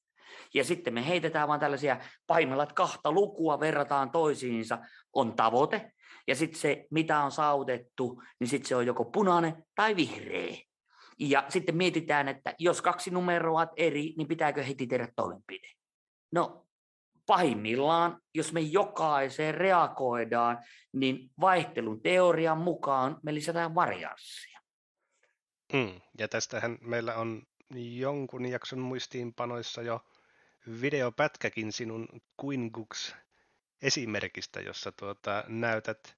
Ja 0.53 0.63
sitten 0.63 0.93
me 0.93 1.07
heitetään 1.07 1.47
vain 1.47 1.59
tällaisia 1.59 1.99
paimella, 2.27 2.65
kahta 2.65 3.11
lukua 3.11 3.59
verrataan 3.59 4.11
toisiinsa, 4.11 4.77
on 5.13 5.35
tavoite, 5.35 5.91
ja 6.27 6.35
sitten 6.35 6.59
se, 6.59 6.85
mitä 6.91 7.19
on 7.19 7.31
saavutettu, 7.31 8.21
niin 8.39 8.47
sitten 8.47 8.67
se 8.69 8.75
on 8.75 8.85
joko 8.85 9.05
punainen 9.05 9.63
tai 9.75 9.95
vihreä. 9.95 10.66
Ja 11.19 11.45
sitten 11.49 11.77
mietitään, 11.77 12.27
että 12.27 12.55
jos 12.59 12.81
kaksi 12.81 13.11
numeroa 13.11 13.61
on 13.61 13.67
eri, 13.75 14.13
niin 14.17 14.27
pitääkö 14.27 14.63
heti 14.63 14.87
tehdä 14.87 15.07
toimenpide? 15.15 15.67
No 16.31 16.67
pahimmillaan, 17.25 18.21
jos 18.33 18.53
me 18.53 18.59
jokaiseen 18.59 19.55
reagoidaan, 19.55 20.59
niin 20.93 21.31
vaihtelun 21.39 22.01
teorian 22.01 22.57
mukaan 22.57 23.19
me 23.23 23.33
lisätään 23.33 23.75
varianssia. 23.75 24.59
Mm, 25.73 26.01
ja 26.17 26.27
tästähän 26.27 26.77
meillä 26.81 27.15
on 27.15 27.43
jonkun 27.75 28.45
jakson 28.45 28.79
muistiinpanoissa 28.79 29.81
jo 29.81 30.01
videopätkäkin 30.81 31.71
sinun 31.71 32.07
Quingux 32.45 33.15
esimerkistä, 33.81 34.61
jossa 34.61 34.91
tuota, 34.91 35.43
näytät 35.47 36.17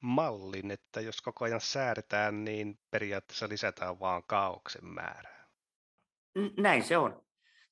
mallin, 0.00 0.70
että 0.70 1.00
jos 1.00 1.20
koko 1.20 1.44
ajan 1.44 1.60
säädetään, 1.60 2.44
niin 2.44 2.78
periaatteessa 2.90 3.48
lisätään 3.48 4.00
vaan 4.00 4.22
kaauksen 4.26 4.84
määrää. 4.84 5.48
Näin 6.56 6.82
se 6.82 6.98
on. 6.98 7.24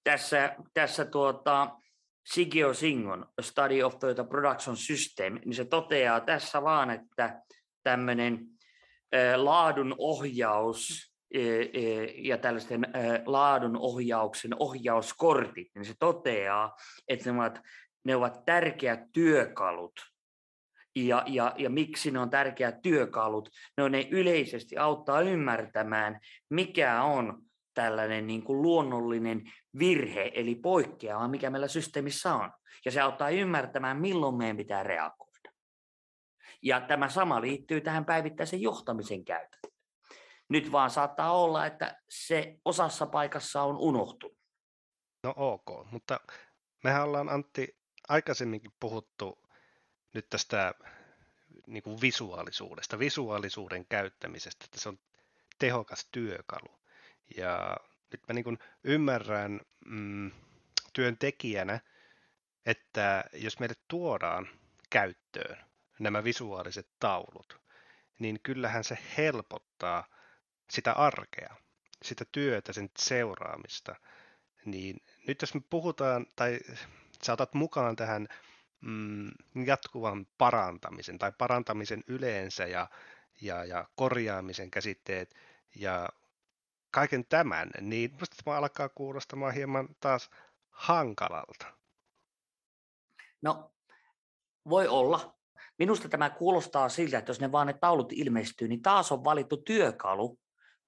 Tässä, 0.04 0.56
tässä 0.74 1.04
tuota, 1.04 1.76
Sigio 2.24 2.74
Singon 2.74 3.26
Study 3.40 3.82
of 3.82 3.98
the 3.98 4.24
Production 4.28 4.76
System, 4.76 5.34
niin 5.34 5.54
se 5.54 5.64
toteaa 5.64 6.20
tässä 6.20 6.62
vaan, 6.62 6.90
että 6.90 7.42
tämmöinen 7.82 8.46
laadun 9.36 9.94
ohjaus 9.98 11.12
ja 12.14 12.38
tällaisten 12.38 12.86
laadun 13.26 13.76
ohjauksen 13.76 14.50
ohjauskortit, 14.58 15.68
niin 15.74 15.84
se 15.84 15.94
toteaa, 15.98 16.76
että 17.08 17.32
ne 17.32 17.38
ovat, 17.38 17.60
ne 18.04 18.16
ovat 18.16 18.44
tärkeät 18.44 19.00
työkalut. 19.12 20.17
Ja, 21.06 21.24
ja, 21.26 21.54
ja 21.58 21.70
miksi 21.70 22.10
ne 22.10 22.18
on 22.18 22.30
tärkeät 22.30 22.82
työkalut? 22.82 23.48
Ne, 23.76 23.82
on, 23.82 23.92
ne 23.92 24.08
yleisesti 24.10 24.76
auttaa 24.76 25.20
ymmärtämään, 25.20 26.20
mikä 26.50 27.02
on 27.02 27.42
tällainen 27.74 28.26
niin 28.26 28.42
kuin 28.42 28.62
luonnollinen 28.62 29.42
virhe, 29.78 30.30
eli 30.34 30.54
poikkeama, 30.54 31.28
mikä 31.28 31.50
meillä 31.50 31.68
systeemissä 31.68 32.34
on. 32.34 32.52
Ja 32.84 32.90
se 32.90 33.00
auttaa 33.00 33.30
ymmärtämään, 33.30 34.00
milloin 34.00 34.34
meidän 34.34 34.56
pitää 34.56 34.82
reagoida. 34.82 35.52
Ja 36.62 36.80
tämä 36.80 37.08
sama 37.08 37.40
liittyy 37.40 37.80
tähän 37.80 38.04
päivittäisen 38.04 38.62
johtamisen 38.62 39.24
käytäntöön. 39.24 39.74
Nyt 40.48 40.72
vaan 40.72 40.90
saattaa 40.90 41.32
olla, 41.32 41.66
että 41.66 42.00
se 42.08 42.56
osassa 42.64 43.06
paikassa 43.06 43.62
on 43.62 43.76
unohtunut. 43.76 44.38
No 45.24 45.34
ok, 45.36 45.90
mutta 45.90 46.20
mehän 46.84 47.04
ollaan 47.04 47.28
Antti 47.28 47.78
aikaisemminkin 48.08 48.72
puhuttu 48.80 49.47
nyt 50.12 50.28
tästä 50.30 50.74
niin 51.66 51.82
kuin 51.82 52.00
visuaalisuudesta, 52.00 52.98
visuaalisuuden 52.98 53.86
käyttämisestä, 53.86 54.64
että 54.64 54.80
se 54.80 54.88
on 54.88 54.98
tehokas 55.58 56.08
työkalu. 56.12 56.80
Ja 57.36 57.76
nyt 58.12 58.20
mä 58.28 58.34
niin 58.34 58.58
ymmärrän 58.84 59.60
mm, 59.86 60.30
työntekijänä, 60.92 61.80
että 62.66 63.24
jos 63.32 63.58
meille 63.58 63.74
tuodaan 63.88 64.48
käyttöön 64.90 65.64
nämä 65.98 66.24
visuaaliset 66.24 66.88
taulut, 67.00 67.60
niin 68.18 68.40
kyllähän 68.42 68.84
se 68.84 68.98
helpottaa 69.16 70.04
sitä 70.70 70.92
arkea, 70.92 71.54
sitä 72.02 72.24
työtä, 72.32 72.72
sen 72.72 72.90
seuraamista. 72.98 73.96
Niin 74.64 74.96
nyt 75.26 75.40
jos 75.40 75.54
me 75.54 75.60
puhutaan, 75.70 76.26
tai 76.36 76.58
saatat 77.22 77.54
mukaan 77.54 77.96
tähän 77.96 78.28
mm, 78.80 79.30
jatkuvan 79.66 80.26
parantamisen 80.38 81.18
tai 81.18 81.32
parantamisen 81.38 82.04
yleensä 82.06 82.66
ja, 82.66 82.86
ja, 83.40 83.64
ja 83.64 83.88
korjaamisen 83.96 84.70
käsitteet 84.70 85.34
ja 85.74 86.08
kaiken 86.90 87.24
tämän, 87.26 87.70
niin 87.80 88.10
musta 88.20 88.36
tämä 88.44 88.56
alkaa 88.56 88.88
kuulostamaan 88.88 89.54
hieman 89.54 89.88
taas 90.00 90.30
hankalalta. 90.70 91.66
No, 93.42 93.72
voi 94.68 94.88
olla. 94.88 95.38
Minusta 95.78 96.08
tämä 96.08 96.30
kuulostaa 96.30 96.88
siltä, 96.88 97.18
että 97.18 97.30
jos 97.30 97.40
ne 97.40 97.52
vaan 97.52 97.66
ne 97.66 97.72
taulut 97.72 98.12
ilmestyy, 98.12 98.68
niin 98.68 98.82
taas 98.82 99.12
on 99.12 99.24
valittu 99.24 99.56
työkalu, 99.56 100.38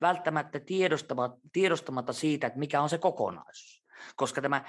välttämättä 0.00 0.60
tiedostamatta, 0.60 1.40
tiedostamatta 1.52 2.12
siitä, 2.12 2.46
että 2.46 2.58
mikä 2.58 2.80
on 2.80 2.88
se 2.88 2.98
kokonaisuus. 2.98 3.84
Koska 4.16 4.42
tämä 4.42 4.64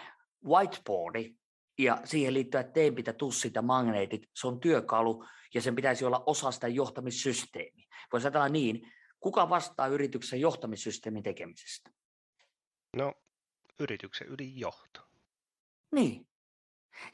whiteboardi 0.45 1.35
ja 1.81 1.97
siihen 2.05 2.33
liittyvät 2.33 2.73
teempitä, 2.73 3.13
tussit 3.13 3.55
ja 3.55 3.61
magneetit, 3.61 4.29
se 4.35 4.47
on 4.47 4.59
työkalu 4.59 5.25
ja 5.53 5.61
sen 5.61 5.75
pitäisi 5.75 6.05
olla 6.05 6.23
osa 6.25 6.51
sitä 6.51 6.67
johtamissysteemiä. 6.67 7.87
Voisi 8.11 8.27
ajatella 8.27 8.49
niin, 8.49 8.91
kuka 9.19 9.49
vastaa 9.49 9.87
yrityksen 9.87 10.41
johtamissysteemin 10.41 11.23
tekemisestä? 11.23 11.91
No, 12.97 13.13
yrityksen 13.79 14.27
ylijohto. 14.27 15.01
Niin. 15.91 16.27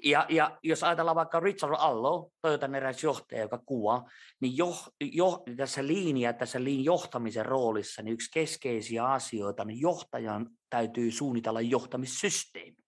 Ja, 0.03 0.25
ja 0.29 0.59
jos 0.63 0.83
ajatellaan 0.83 1.15
vaikka 1.15 1.39
Richard 1.39 1.73
Allo, 1.77 2.31
Toyotan 2.41 2.75
eräs 2.75 3.03
johtaja, 3.03 3.41
joka 3.41 3.57
kuvaa, 3.57 4.09
niin 4.39 4.57
jo, 4.57 4.73
jo, 5.01 5.43
tässä 5.57 5.87
linja, 5.87 6.33
tässä 6.33 6.63
liin 6.63 6.83
johtamisen 6.83 7.45
roolissa, 7.45 8.01
niin 8.01 8.13
yksi 8.13 8.31
keskeisiä 8.33 9.05
asioita, 9.05 9.65
niin 9.65 9.81
johtajan 9.81 10.49
täytyy 10.69 11.11
suunnitella 11.11 11.61
johtamissysteemi. 11.61 12.86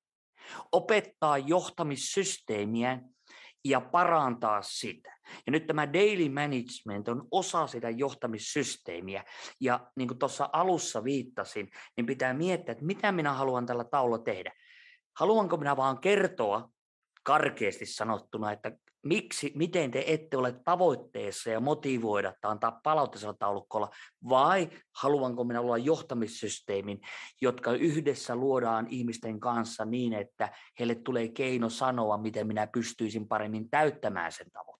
Opettaa 0.71 1.37
johtamissysteemiä 1.37 2.99
ja 3.65 3.81
parantaa 3.81 4.61
sitä. 4.61 5.17
Ja 5.45 5.51
nyt 5.51 5.67
tämä 5.67 5.93
daily 5.93 6.29
management 6.29 7.07
on 7.07 7.27
osa 7.31 7.67
sitä 7.67 7.89
johtamissysteemiä. 7.89 9.23
Ja 9.61 9.91
niin 9.95 10.07
kuin 10.07 10.19
tuossa 10.19 10.49
alussa 10.53 11.03
viittasin, 11.03 11.69
niin 11.97 12.05
pitää 12.05 12.33
miettiä, 12.33 12.71
että 12.71 12.85
mitä 12.85 13.11
minä 13.11 13.33
haluan 13.33 13.65
tällä 13.65 13.83
taululla 13.83 14.19
tehdä. 14.19 14.51
Haluanko 15.19 15.57
minä 15.57 15.77
vaan 15.77 15.99
kertoa 15.99 16.69
karkeasti 17.23 17.85
sanottuna, 17.85 18.51
että 18.51 18.71
miksi, 19.03 19.51
miten 19.55 19.91
te 19.91 20.03
ette 20.07 20.37
ole 20.37 20.51
tavoitteessa 20.65 21.49
ja 21.49 21.59
motivoida 21.59 22.33
tai 22.41 22.51
antaa 22.51 22.79
palautteisella 22.83 23.35
taulukolla, 23.39 23.89
vai 24.29 24.69
haluanko 24.95 25.43
minä 25.43 25.61
olla 25.61 25.77
johtamissysteemin, 25.77 26.99
jotka 27.41 27.71
yhdessä 27.71 28.35
luodaan 28.35 28.87
ihmisten 28.89 29.39
kanssa 29.39 29.85
niin, 29.85 30.13
että 30.13 30.51
heille 30.79 30.95
tulee 30.95 31.27
keino 31.27 31.69
sanoa, 31.69 32.17
miten 32.17 32.47
minä 32.47 32.67
pystyisin 32.67 33.27
paremmin 33.27 33.69
täyttämään 33.69 34.31
sen 34.31 34.51
tavoitteen. 34.51 34.79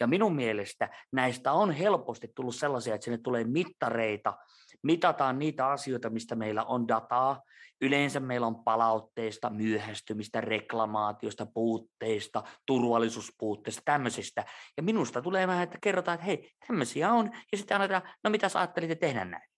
Ja 0.00 0.06
minun 0.06 0.34
mielestä 0.34 0.88
näistä 1.12 1.52
on 1.52 1.72
helposti 1.72 2.28
tullut 2.34 2.54
sellaisia, 2.54 2.94
että 2.94 3.04
sinne 3.04 3.18
tulee 3.18 3.44
mittareita, 3.44 4.36
mitataan 4.82 5.38
niitä 5.38 5.66
asioita, 5.66 6.10
mistä 6.10 6.34
meillä 6.34 6.64
on 6.64 6.88
dataa. 6.88 7.42
Yleensä 7.80 8.20
meillä 8.20 8.46
on 8.46 8.64
palautteista, 8.64 9.50
myöhästymistä, 9.50 10.40
reklamaatiosta, 10.40 11.46
puutteista, 11.46 12.42
turvallisuuspuutteista, 12.66 13.82
tämmöisistä. 13.84 14.44
Ja 14.76 14.82
minusta 14.82 15.22
tulee 15.22 15.46
vähän, 15.46 15.62
että 15.62 15.78
kerrotaan, 15.82 16.14
että 16.14 16.24
hei, 16.24 16.50
tämmöisiä 16.66 17.12
on, 17.12 17.30
ja 17.52 17.58
sitten 17.58 17.74
annetaan, 17.74 18.02
no 18.24 18.30
mitä 18.30 18.48
sä 18.48 18.58
ajattelitte 18.58 18.94
tehdä 18.94 19.24
näin? 19.24 19.50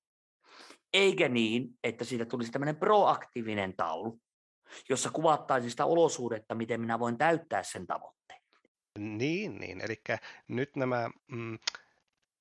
Eikä 0.92 1.28
niin, 1.28 1.68
että 1.84 2.04
siitä 2.04 2.24
tulisi 2.24 2.52
tämmöinen 2.52 2.76
proaktiivinen 2.76 3.76
taulu, 3.76 4.20
jossa 4.88 5.10
kuvattaisiin 5.10 5.70
sitä 5.70 5.86
olosuudetta, 5.86 6.54
miten 6.54 6.80
minä 6.80 6.98
voin 6.98 7.18
täyttää 7.18 7.62
sen 7.62 7.86
tavoitteen. 7.86 8.42
Niin, 8.98 9.58
niin. 9.58 9.80
Eli 9.80 10.00
nyt 10.48 10.76
nämä 10.76 11.10
mm, 11.30 11.58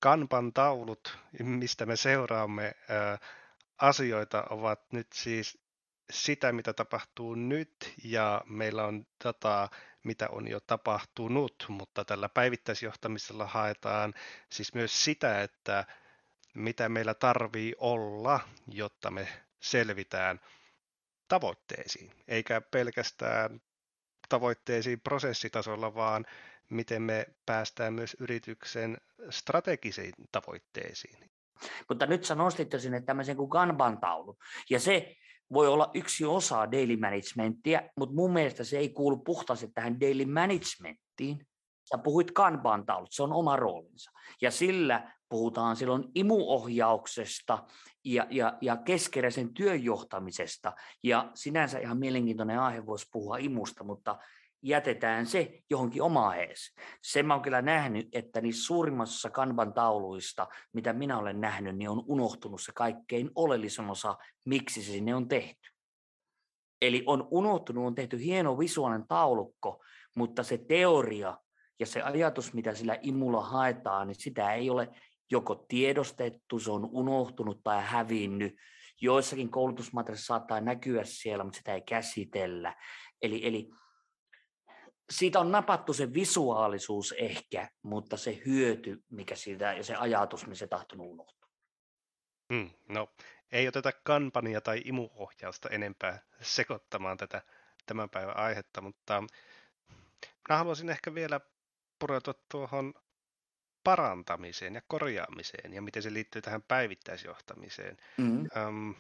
Kanban 0.02 0.54
taulut, 0.54 1.18
mistä 1.44 1.86
me 1.86 1.96
seuraamme 1.96 2.74
asioita, 3.78 4.44
ovat 4.50 4.92
nyt 4.92 5.08
siis 5.14 5.58
sitä, 6.12 6.52
mitä 6.52 6.74
tapahtuu 6.74 7.36
nyt, 7.36 7.94
ja 8.04 8.42
meillä 8.46 8.86
on 8.86 9.06
dataa, 9.24 9.70
mitä 10.04 10.30
on 10.30 10.48
jo 10.48 10.60
tapahtunut, 10.60 11.66
mutta 11.68 12.06
tällä 12.06 12.30
päivittäisjohtamisella 12.30 13.46
haetaan 13.46 14.14
siis 14.50 14.74
myös 14.74 15.04
sitä, 15.04 15.42
että 15.42 15.86
mitä 16.54 16.90
meillä 16.90 17.14
tarvii 17.14 17.76
olla, 17.78 18.40
jotta 18.68 19.12
me 19.12 19.28
selvitään 19.60 20.40
tavoitteisiin, 21.28 22.12
eikä 22.28 22.62
pelkästään 22.62 23.62
tavoitteisiin 24.30 25.02
prosessitasolla, 25.02 25.96
vaan 25.96 26.26
miten 26.72 27.02
me 27.02 27.26
päästään 27.46 27.94
myös 27.94 28.18
yrityksen 28.20 28.98
strategisiin 29.30 30.14
tavoitteisiin. 30.32 31.32
Mutta 31.90 32.06
nyt 32.06 32.24
sä 32.24 32.36
nostit 32.36 32.74
jo 32.74 32.80
sinne 32.80 33.02
tämmöisen 33.02 33.38
kuin 33.38 33.50
Kanban-taulu, 33.50 34.38
ja 34.70 34.80
se 34.80 35.16
voi 35.54 35.68
olla 35.68 35.92
yksi 35.94 36.26
osa 36.26 36.72
daily 36.72 36.98
managementtia, 36.98 37.82
mutta 37.98 38.16
mun 38.16 38.34
mielestä 38.34 38.64
se 38.64 38.78
ei 38.78 38.90
kuulu 38.90 39.18
puhtaasti 39.18 39.68
tähän 39.68 40.00
daily 40.00 40.26
managementtiin. 40.26 41.48
Sä 41.90 41.98
puhuit 41.98 42.32
kanban 42.32 42.86
taulut, 42.86 43.12
se 43.12 43.24
on 43.24 43.34
oma 43.34 43.56
roolinsa. 43.56 44.12
Ja 44.42 44.52
sillä 44.52 45.12
puhutaan 45.30 45.76
silloin 45.76 46.04
imuohjauksesta 46.16 47.64
ja, 48.06 48.28
ja, 48.30 48.58
ja 48.62 48.78
keskeräisen 48.78 49.54
työjohtamisesta. 49.54 50.74
Ja 51.04 51.32
sinänsä 51.34 51.80
ihan 51.80 51.98
mielenkiintoinen 51.98 52.60
aihe 52.60 52.86
voisi 52.86 53.08
puhua 53.12 53.38
imusta, 53.38 53.84
mutta 53.84 54.18
jätetään 54.62 55.26
se 55.26 55.60
johonkin 55.70 56.02
omaees. 56.02 56.76
Se 57.04 57.24
mä 57.24 57.34
oon 57.34 57.44
kyllä 57.44 57.62
nähnyt, 57.62 58.10
että 58.14 58.42
niissä 58.42 58.66
suurimmassa 58.66 59.30
kanban 59.30 59.74
tauluista, 59.74 60.48
mitä 60.74 60.94
minä 60.94 61.18
olen 61.18 61.42
nähnyt, 61.42 61.78
niin 61.78 61.90
on 61.90 62.04
unohtunut 62.08 62.62
se 62.62 62.72
kaikkein 62.76 63.32
oleellisin 63.36 63.90
osa, 63.90 64.18
miksi 64.46 64.84
se 64.84 64.92
sinne 64.92 65.16
on 65.16 65.28
tehty. 65.28 65.70
Eli 66.82 67.04
on 67.06 67.28
unohtunut, 67.32 67.86
on 67.86 67.96
tehty 67.96 68.20
hieno 68.20 68.60
visuaalinen 68.60 69.08
taulukko, 69.08 69.84
mutta 70.16 70.44
se 70.44 70.58
teoria 70.58 71.38
ja 71.80 71.86
se 71.86 72.02
ajatus, 72.02 72.54
mitä 72.54 72.74
sillä 72.74 72.98
imulla 73.02 73.42
haetaan, 73.42 74.08
niin 74.08 74.22
sitä 74.22 74.54
ei 74.54 74.70
ole 74.70 74.90
joko 75.32 75.56
tiedostettu, 75.56 76.60
se 76.60 76.72
on 76.72 76.90
unohtunut 76.92 77.64
tai 77.64 77.84
hävinnyt. 77.84 78.56
Joissakin 79.02 79.52
koulutusmateriaalissa 79.52 80.26
saattaa 80.26 80.62
näkyä 80.62 81.04
siellä, 81.04 81.44
mutta 81.44 81.58
sitä 81.58 81.74
ei 81.74 81.82
käsitellä. 81.82 82.76
Eli, 83.22 83.48
eli 83.48 83.70
siitä 85.12 85.40
on 85.40 85.52
napattu 85.52 85.94
se 85.94 86.14
visuaalisuus 86.14 87.12
ehkä, 87.18 87.70
mutta 87.82 88.18
se 88.18 88.42
hyöty, 88.46 89.04
mikä 89.10 89.36
siitä 89.36 89.74
ja 89.74 89.84
se 89.84 89.96
ajatus, 89.96 90.48
niin 90.48 90.56
se 90.56 90.68
tahtonut 90.68 91.08
unohtua. 91.08 91.48
Hmm, 92.54 92.70
no, 92.90 93.10
ei 93.52 93.68
oteta 93.68 93.92
kampanja 93.92 94.62
tai 94.62 94.82
imuohjausta 94.86 95.70
enempää 95.70 96.20
sekoittamaan 96.42 97.18
tätä 97.18 97.42
tämän 97.86 98.10
päivän 98.10 98.38
aihetta, 98.38 98.82
mutta 98.82 99.24
minä 100.48 100.58
haluaisin 100.58 100.90
ehkä 100.90 101.14
vielä 101.14 101.40
pureutua 102.00 102.34
tuohon 102.52 102.94
parantamiseen 103.84 104.76
ja 104.76 104.82
korjaamiseen 104.88 105.74
ja 105.74 105.82
miten 105.82 106.04
se 106.04 106.14
liittyy 106.14 106.42
tähän 106.42 106.62
päivittäisjohtamiseen. 106.62 107.98
Mm. 108.18 108.48
Um, 108.68 108.96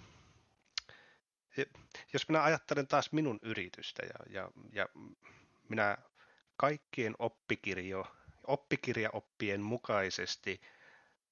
jos 2.13 2.29
minä 2.29 2.43
ajattelen 2.43 2.87
taas 2.87 3.11
minun 3.11 3.39
yritystä 3.41 4.05
ja, 4.05 4.41
ja, 4.41 4.51
ja 4.71 4.85
minä 5.71 5.97
kaikkien 6.57 7.15
oppikirjo, 7.19 8.07
oppikirjaoppien 8.47 9.61
mukaisesti 9.61 10.61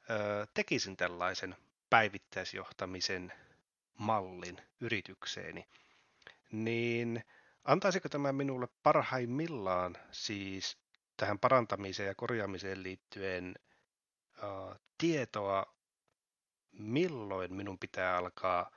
ö, 0.09 0.47
tekisin 0.53 0.97
tällaisen 0.97 1.55
päivittäisjohtamisen 1.89 3.33
mallin 3.97 4.57
yritykseeni, 4.79 5.67
niin 6.51 7.23
antaisiko 7.63 8.09
tämä 8.09 8.31
minulle 8.33 8.67
parhaimmillaan 8.83 9.97
siis 10.11 10.77
tähän 11.17 11.39
parantamiseen 11.39 12.07
ja 12.07 12.15
korjaamiseen 12.15 12.83
liittyen 12.83 13.55
ö, 14.37 14.75
tietoa, 14.97 15.73
milloin 16.71 17.53
minun 17.53 17.79
pitää 17.79 18.17
alkaa 18.17 18.71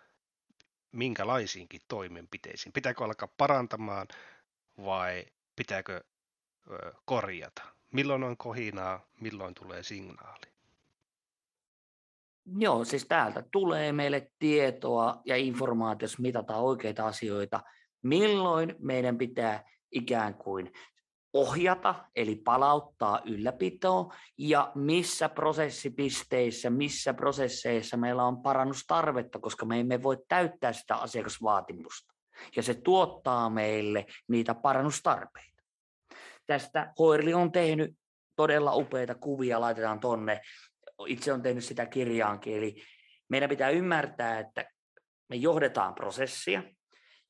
minkälaisiinkin 0.92 1.80
toimenpiteisiin? 1.88 2.72
Pitääkö 2.72 3.04
alkaa 3.04 3.28
parantamaan 3.38 4.08
vai 4.84 5.26
pitääkö 5.56 6.00
korjata? 7.04 7.62
Milloin 7.92 8.22
on 8.22 8.36
kohinaa, 8.36 9.06
milloin 9.20 9.54
tulee 9.54 9.82
signaali? 9.82 10.52
Joo, 12.58 12.84
siis 12.84 13.06
täältä 13.06 13.44
tulee 13.52 13.92
meille 13.92 14.30
tietoa 14.38 15.22
ja 15.24 15.36
informaatiota, 15.36 16.04
jos 16.04 16.18
mitataan 16.18 16.60
oikeita 16.60 17.06
asioita, 17.06 17.60
milloin 18.02 18.74
meidän 18.78 19.18
pitää 19.18 19.64
ikään 19.90 20.34
kuin 20.34 20.72
ohjata, 21.32 21.94
eli 22.16 22.36
palauttaa 22.36 23.20
ylläpitoa, 23.24 24.14
ja 24.38 24.72
missä 24.74 25.28
prosessipisteissä, 25.28 26.70
missä 26.70 27.14
prosesseissa 27.14 27.96
meillä 27.96 28.24
on 28.24 28.42
parannustarvetta, 28.42 29.38
koska 29.38 29.66
me 29.66 29.80
emme 29.80 30.02
voi 30.02 30.18
täyttää 30.28 30.72
sitä 30.72 30.96
asiakasvaatimusta. 30.96 32.11
Ja 32.56 32.62
se 32.62 32.74
tuottaa 32.74 33.50
meille 33.50 34.06
niitä 34.28 34.54
parannustarpeita. 34.54 35.62
Tästä 36.46 36.92
Hoirli 36.98 37.34
on 37.34 37.52
tehnyt 37.52 37.96
todella 38.36 38.74
upeita 38.74 39.14
kuvia, 39.14 39.60
laitetaan 39.60 40.00
tonne. 40.00 40.40
Itse 41.06 41.32
on 41.32 41.42
tehnyt 41.42 41.64
sitä 41.64 41.86
kirjaankin, 41.86 42.56
eli 42.56 42.82
meidän 43.28 43.50
pitää 43.50 43.70
ymmärtää, 43.70 44.38
että 44.38 44.64
me 45.28 45.36
johdetaan 45.36 45.94
prosessia, 45.94 46.62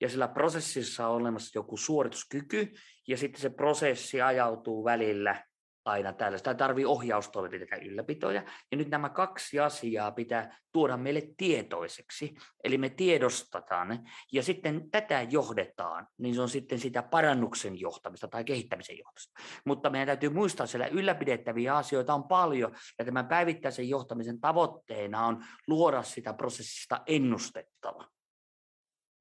ja 0.00 0.08
sillä 0.08 0.28
prosessissa 0.28 1.08
on 1.08 1.16
olemassa 1.16 1.58
joku 1.58 1.76
suorituskyky, 1.76 2.72
ja 3.08 3.16
sitten 3.16 3.40
se 3.40 3.50
prosessi 3.50 4.22
ajautuu 4.22 4.84
välillä 4.84 5.44
aina 5.84 6.12
täällä. 6.12 6.38
Sitä 6.38 6.54
tarvii 6.54 6.84
ohjaustoimenpiteitä 6.84 7.76
ylläpitoja. 7.76 8.42
Ja 8.70 8.76
nyt 8.76 8.88
nämä 8.88 9.08
kaksi 9.08 9.60
asiaa 9.60 10.10
pitää 10.10 10.58
tuoda 10.72 10.96
meille 10.96 11.22
tietoiseksi. 11.36 12.34
Eli 12.64 12.78
me 12.78 12.88
tiedostetaan 12.88 13.88
ne, 13.88 14.00
ja 14.32 14.42
sitten 14.42 14.90
tätä 14.90 15.22
johdetaan, 15.22 16.08
niin 16.18 16.34
se 16.34 16.40
on 16.40 16.48
sitten 16.48 16.78
sitä 16.78 17.02
parannuksen 17.02 17.80
johtamista 17.80 18.28
tai 18.28 18.44
kehittämisen 18.44 18.98
johtamista. 18.98 19.42
Mutta 19.64 19.90
meidän 19.90 20.06
täytyy 20.06 20.30
muistaa, 20.30 20.64
että 20.64 20.70
siellä 20.70 20.86
ylläpidettäviä 20.86 21.76
asioita 21.76 22.14
on 22.14 22.24
paljon, 22.24 22.74
ja 22.98 23.04
tämän 23.04 23.28
päivittäisen 23.28 23.88
johtamisen 23.88 24.40
tavoitteena 24.40 25.26
on 25.26 25.44
luoda 25.66 26.02
sitä 26.02 26.32
prosessista 26.32 27.00
ennustettava. 27.06 28.08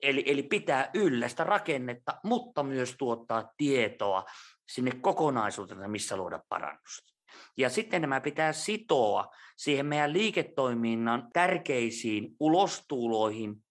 Eli, 0.01 0.23
eli 0.25 0.43
pitää 0.43 0.89
yllä 0.93 1.27
sitä 1.27 1.43
rakennetta, 1.43 2.19
mutta 2.23 2.63
myös 2.63 2.95
tuottaa 2.97 3.51
tietoa 3.57 4.25
sinne 4.73 4.91
kokonaisuuteen, 5.01 5.91
missä 5.91 6.17
luoda 6.17 6.39
parannusta. 6.49 7.13
Ja 7.57 7.69
sitten 7.69 8.01
nämä 8.01 8.21
pitää 8.21 8.53
sitoa 8.53 9.27
siihen 9.57 9.85
meidän 9.85 10.13
liiketoiminnan 10.13 11.29
tärkeisiin 11.33 12.35
ulostuloihin 12.39 13.63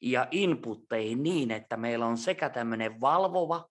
ja 0.00 0.28
inputteihin 0.30 1.22
niin, 1.22 1.50
että 1.50 1.76
meillä 1.76 2.06
on 2.06 2.18
sekä 2.18 2.50
tämmöinen 2.50 3.00
valvova 3.00 3.68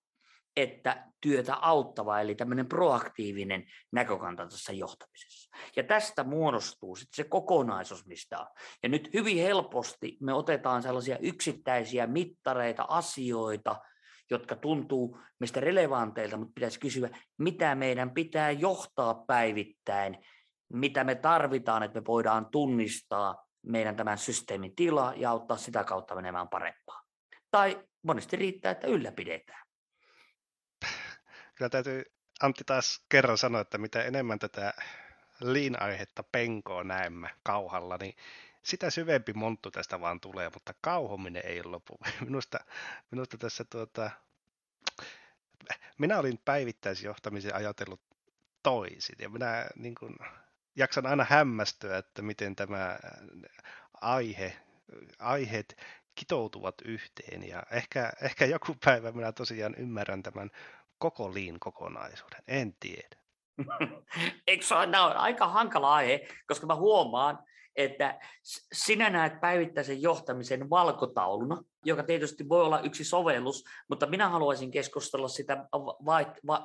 että 0.56 1.06
työtä 1.20 1.54
auttava, 1.54 2.20
eli 2.20 2.34
tämmöinen 2.34 2.68
proaktiivinen 2.68 3.64
näkökanta 3.92 4.46
tässä 4.46 4.72
johtamisessa. 4.72 5.50
Ja 5.76 5.82
tästä 5.82 6.24
muodostuu 6.24 6.96
sitten 6.96 7.16
se 7.16 7.24
kokonaisuus, 7.24 8.06
mistä 8.06 8.38
on. 8.38 8.46
Ja 8.82 8.88
nyt 8.88 9.10
hyvin 9.14 9.36
helposti 9.36 10.16
me 10.20 10.32
otetaan 10.32 10.82
sellaisia 10.82 11.18
yksittäisiä 11.18 12.06
mittareita, 12.06 12.86
asioita, 12.88 13.76
jotka 14.32 14.56
tuntuu 14.56 15.18
meistä 15.38 15.60
relevanteilta, 15.60 16.36
mutta 16.36 16.52
pitäisi 16.54 16.80
kysyä, 16.80 17.08
mitä 17.38 17.74
meidän 17.74 18.10
pitää 18.10 18.50
johtaa 18.50 19.14
päivittäin, 19.14 20.18
mitä 20.72 21.04
me 21.04 21.14
tarvitaan, 21.14 21.82
että 21.82 22.00
me 22.00 22.06
voidaan 22.06 22.46
tunnistaa 22.46 23.46
meidän 23.66 23.96
tämän 23.96 24.18
systeemin 24.18 24.76
tila 24.76 25.12
ja 25.16 25.30
auttaa 25.30 25.56
sitä 25.56 25.84
kautta 25.84 26.14
menemään 26.14 26.48
parempaa. 26.48 27.02
Tai 27.50 27.84
monesti 28.02 28.36
riittää, 28.36 28.72
että 28.72 28.86
ylläpidetään. 28.86 29.66
Kyllä 31.54 31.68
täytyy 31.68 32.04
Antti 32.42 32.64
taas 32.64 33.04
kerran 33.08 33.38
sanoa, 33.38 33.60
että 33.60 33.78
mitä 33.78 34.02
enemmän 34.02 34.38
tätä 34.38 34.74
liin-aihetta 35.40 36.22
penkoa 36.22 36.84
näemme 36.84 37.30
kauhalla, 37.42 37.96
niin 38.00 38.14
sitä 38.62 38.90
syvempi 38.90 39.32
monttu 39.32 39.70
tästä 39.70 40.00
vaan 40.00 40.20
tulee, 40.20 40.50
mutta 40.54 40.74
kauhominen 40.80 41.42
ei 41.46 41.64
lopu. 41.64 41.98
Minusta, 42.28 42.58
minusta 43.10 43.38
tässä 43.38 43.64
tuota, 43.64 44.10
minä 45.98 46.18
olin 46.18 46.38
päivittäisjohtamisen 46.44 47.54
ajatellut 47.54 48.00
toisin 48.62 49.16
ja 49.18 49.28
minä 49.28 49.66
niin 49.76 49.94
kuin, 49.94 50.16
jaksan 50.76 51.06
aina 51.06 51.26
hämmästyä, 51.30 51.98
että 51.98 52.22
miten 52.22 52.56
tämä 52.56 52.98
aihe, 54.00 54.56
aiheet 55.18 55.76
kitoutuvat 56.14 56.74
yhteen 56.84 57.48
ja 57.48 57.62
ehkä, 57.70 58.12
ehkä 58.22 58.44
joku 58.44 58.76
päivä 58.84 59.12
minä 59.12 59.32
tosiaan 59.32 59.74
ymmärrän 59.74 60.22
tämän 60.22 60.50
koko 60.98 61.34
liin 61.34 61.60
kokonaisuuden, 61.60 62.42
en 62.48 62.74
tiedä. 62.80 63.16
Eikö 64.46 64.64
se 64.64 64.74
ole, 64.74 64.98
on 64.98 65.16
aika 65.16 65.48
hankala 65.48 65.94
aihe, 65.94 66.28
koska 66.46 66.66
mä 66.66 66.74
huomaan, 66.74 67.38
että 67.76 68.18
sinä 68.72 69.10
näet 69.10 69.40
päivittäisen 69.40 70.02
johtamisen 70.02 70.70
valkotauluna, 70.70 71.62
joka 71.84 72.02
tietysti 72.02 72.48
voi 72.48 72.62
olla 72.62 72.80
yksi 72.80 73.04
sovellus, 73.04 73.64
mutta 73.88 74.06
minä 74.06 74.28
haluaisin 74.28 74.70
keskustella 74.70 75.28
sitä 75.28 75.66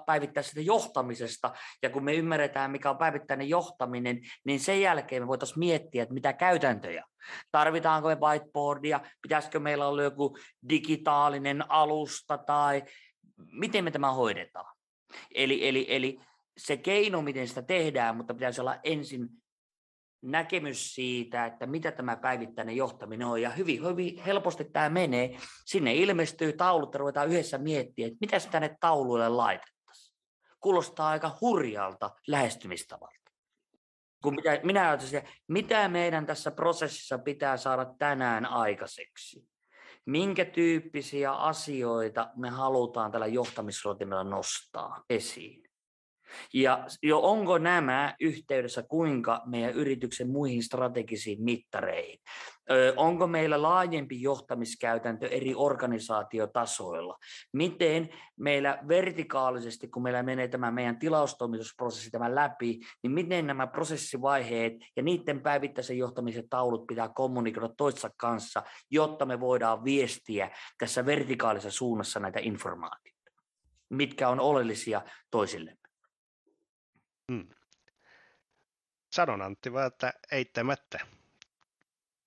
päivittäisestä 0.06 0.62
johtamisesta, 0.62 1.54
ja 1.84 1.89
kun 1.89 2.04
me 2.04 2.15
ymmärretään, 2.15 2.72
mikä 2.72 2.89
on 2.89 2.98
päivittäinen 2.98 3.50
johtaminen, 3.50 4.20
niin 4.46 4.60
sen 4.60 4.82
jälkeen 4.82 5.24
me 5.24 5.28
voitaisiin 5.28 5.60
miettiä, 5.60 6.04
että 6.04 6.13
mitä 6.13 6.34
käytäntöjä. 6.34 7.04
Tarvitaanko 7.52 8.08
me 8.08 8.15
whiteboardia, 8.15 9.00
pitäisikö 9.22 9.60
meillä 9.60 9.88
olla 9.88 10.04
joku 10.04 10.38
digitaalinen 10.70 11.72
alusta, 11.72 12.38
tai 12.38 12.84
miten 13.52 13.84
me 13.84 13.91
tämä 13.91 14.12
hoidetaan. 14.12 14.78
Eli, 15.36 15.67
eli, 15.67 15.86
eli 15.89 16.20
se 16.58 16.78
keino, 16.78 17.22
miten 17.22 17.48
sitä 17.48 17.62
tehdään, 17.62 18.17
mutta 18.17 18.34
pitäisi 18.34 18.62
olla 18.62 18.76
ensin 18.84 19.30
näkemys 20.21 20.95
siitä, 20.95 21.45
että 21.45 21.65
mitä 21.65 21.91
tämä 21.91 22.15
päivittäinen 22.15 22.75
johtaminen 22.75 23.27
on. 23.27 23.41
Ja 23.41 23.49
hyvin, 23.49 23.86
hyvin 23.86 24.23
helposti 24.23 24.65
tämä 24.65 24.89
menee. 24.89 25.38
Sinne 25.65 25.95
ilmestyy 25.95 26.53
taulut 26.53 26.93
ja 26.93 26.97
ruvetaan 26.97 27.30
yhdessä 27.30 27.58
miettimään, 27.58 28.12
että 28.12 28.17
mitä 28.21 28.49
tänne 28.51 28.77
tauluille 28.80 29.30
laitettaisiin. 29.30 30.17
Kuulostaa 30.60 31.10
aika 31.10 31.38
hurjalta 31.41 32.12
lähestymistavalta. 32.27 33.32
Kun 34.23 34.36
mitä, 34.36 34.60
minä 34.63 34.89
ajattelin, 34.89 35.27
mitä 35.47 35.88
meidän 35.88 36.25
tässä 36.25 36.51
prosessissa 36.51 37.17
pitää 37.17 37.58
saada 37.58 37.86
tänään 37.99 38.45
aikaiseksi. 38.45 39.47
Minkä 40.06 40.45
tyyppisiä 40.45 41.34
asioita 41.34 42.30
me 42.36 42.49
halutaan 42.49 43.12
tällä 43.12 43.27
johtamisrotimella 43.27 44.23
nostaa 44.23 45.03
esiin. 45.10 45.66
Ja 46.53 46.85
jo 47.03 47.19
onko 47.19 47.57
nämä 47.57 48.15
yhteydessä 48.19 48.83
kuinka 48.83 49.41
meidän 49.45 49.73
yrityksen 49.73 50.29
muihin 50.29 50.63
strategisiin 50.63 51.43
mittareihin? 51.43 52.19
Onko 52.95 53.27
meillä 53.27 53.61
laajempi 53.61 54.21
johtamiskäytäntö 54.21 55.27
eri 55.27 55.55
organisaatiotasoilla? 55.55 57.17
Miten 57.53 58.09
meillä 58.39 58.79
vertikaalisesti, 58.87 59.87
kun 59.87 60.03
meillä 60.03 60.23
menee 60.23 60.47
tämä 60.47 60.71
meidän 60.71 60.99
tilaustoimitusprosessi 60.99 62.11
tämän 62.11 62.35
läpi, 62.35 62.79
niin 63.03 63.11
miten 63.11 63.47
nämä 63.47 63.67
prosessivaiheet 63.67 64.73
ja 64.95 65.03
niiden 65.03 65.41
päivittäisen 65.41 65.97
johtamisen 65.97 66.49
taulut 66.49 66.87
pitää 66.87 67.09
kommunikoida 67.09 67.69
toissa 67.77 68.09
kanssa, 68.17 68.63
jotta 68.91 69.25
me 69.25 69.39
voidaan 69.39 69.83
viestiä 69.83 70.51
tässä 70.77 71.05
vertikaalisessa 71.05 71.77
suunnassa 71.77 72.19
näitä 72.19 72.39
informaatioita, 72.39 73.31
mitkä 73.89 74.29
on 74.29 74.39
oleellisia 74.39 75.01
toisillemme. 75.31 75.87
Hmm. 77.31 77.47
Sanon 79.11 79.41
Antti 79.41 79.73
vaan, 79.73 79.87
että 79.87 80.13
eittämättä. 80.31 80.99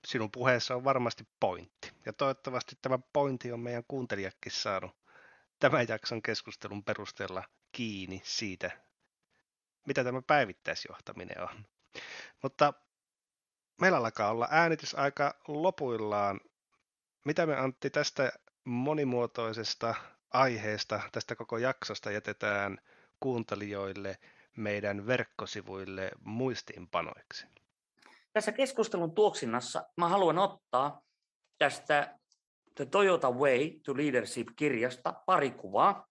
Sinun 0.06 0.30
puheessa 0.30 0.74
on 0.76 0.84
varmasti 0.84 1.28
pointti. 1.40 1.92
Ja 2.06 2.12
toivottavasti 2.12 2.78
tämä 2.82 2.98
pointti 3.12 3.52
on 3.52 3.60
meidän 3.60 3.84
kuuntelijakin 3.88 4.52
saanut 4.52 4.96
tämän 5.60 5.86
jakson 5.88 6.22
keskustelun 6.22 6.84
perusteella 6.84 7.44
kiinni 7.72 8.20
siitä, 8.24 8.70
mitä 9.86 10.04
tämä 10.04 10.22
päivittäisjohtaminen 10.22 11.40
on. 11.42 11.66
Mutta 12.42 12.72
meillä 13.80 13.98
alkaa 13.98 14.30
olla 14.30 14.48
äänitysaika 14.50 15.34
lopuillaan. 15.48 16.40
Mitä 17.24 17.46
me 17.46 17.56
Antti 17.56 17.90
tästä 17.90 18.32
monimuotoisesta 18.64 19.94
aiheesta, 20.30 21.00
tästä 21.12 21.36
koko 21.36 21.58
jaksosta 21.58 22.10
jätetään 22.10 22.78
kuuntelijoille– 23.20 24.18
meidän 24.56 25.06
verkkosivuille 25.06 26.10
muistiinpanoiksi? 26.24 27.46
Tässä 28.32 28.52
keskustelun 28.52 29.14
tuoksinnassa 29.14 29.84
mä 29.96 30.08
haluan 30.08 30.38
ottaa 30.38 31.02
tästä 31.58 32.18
The 32.74 32.86
Toyota 32.86 33.30
Way 33.30 33.70
to 33.84 33.96
Leadership-kirjasta 33.96 35.14
pari 35.26 35.50
kuvaa, 35.50 36.06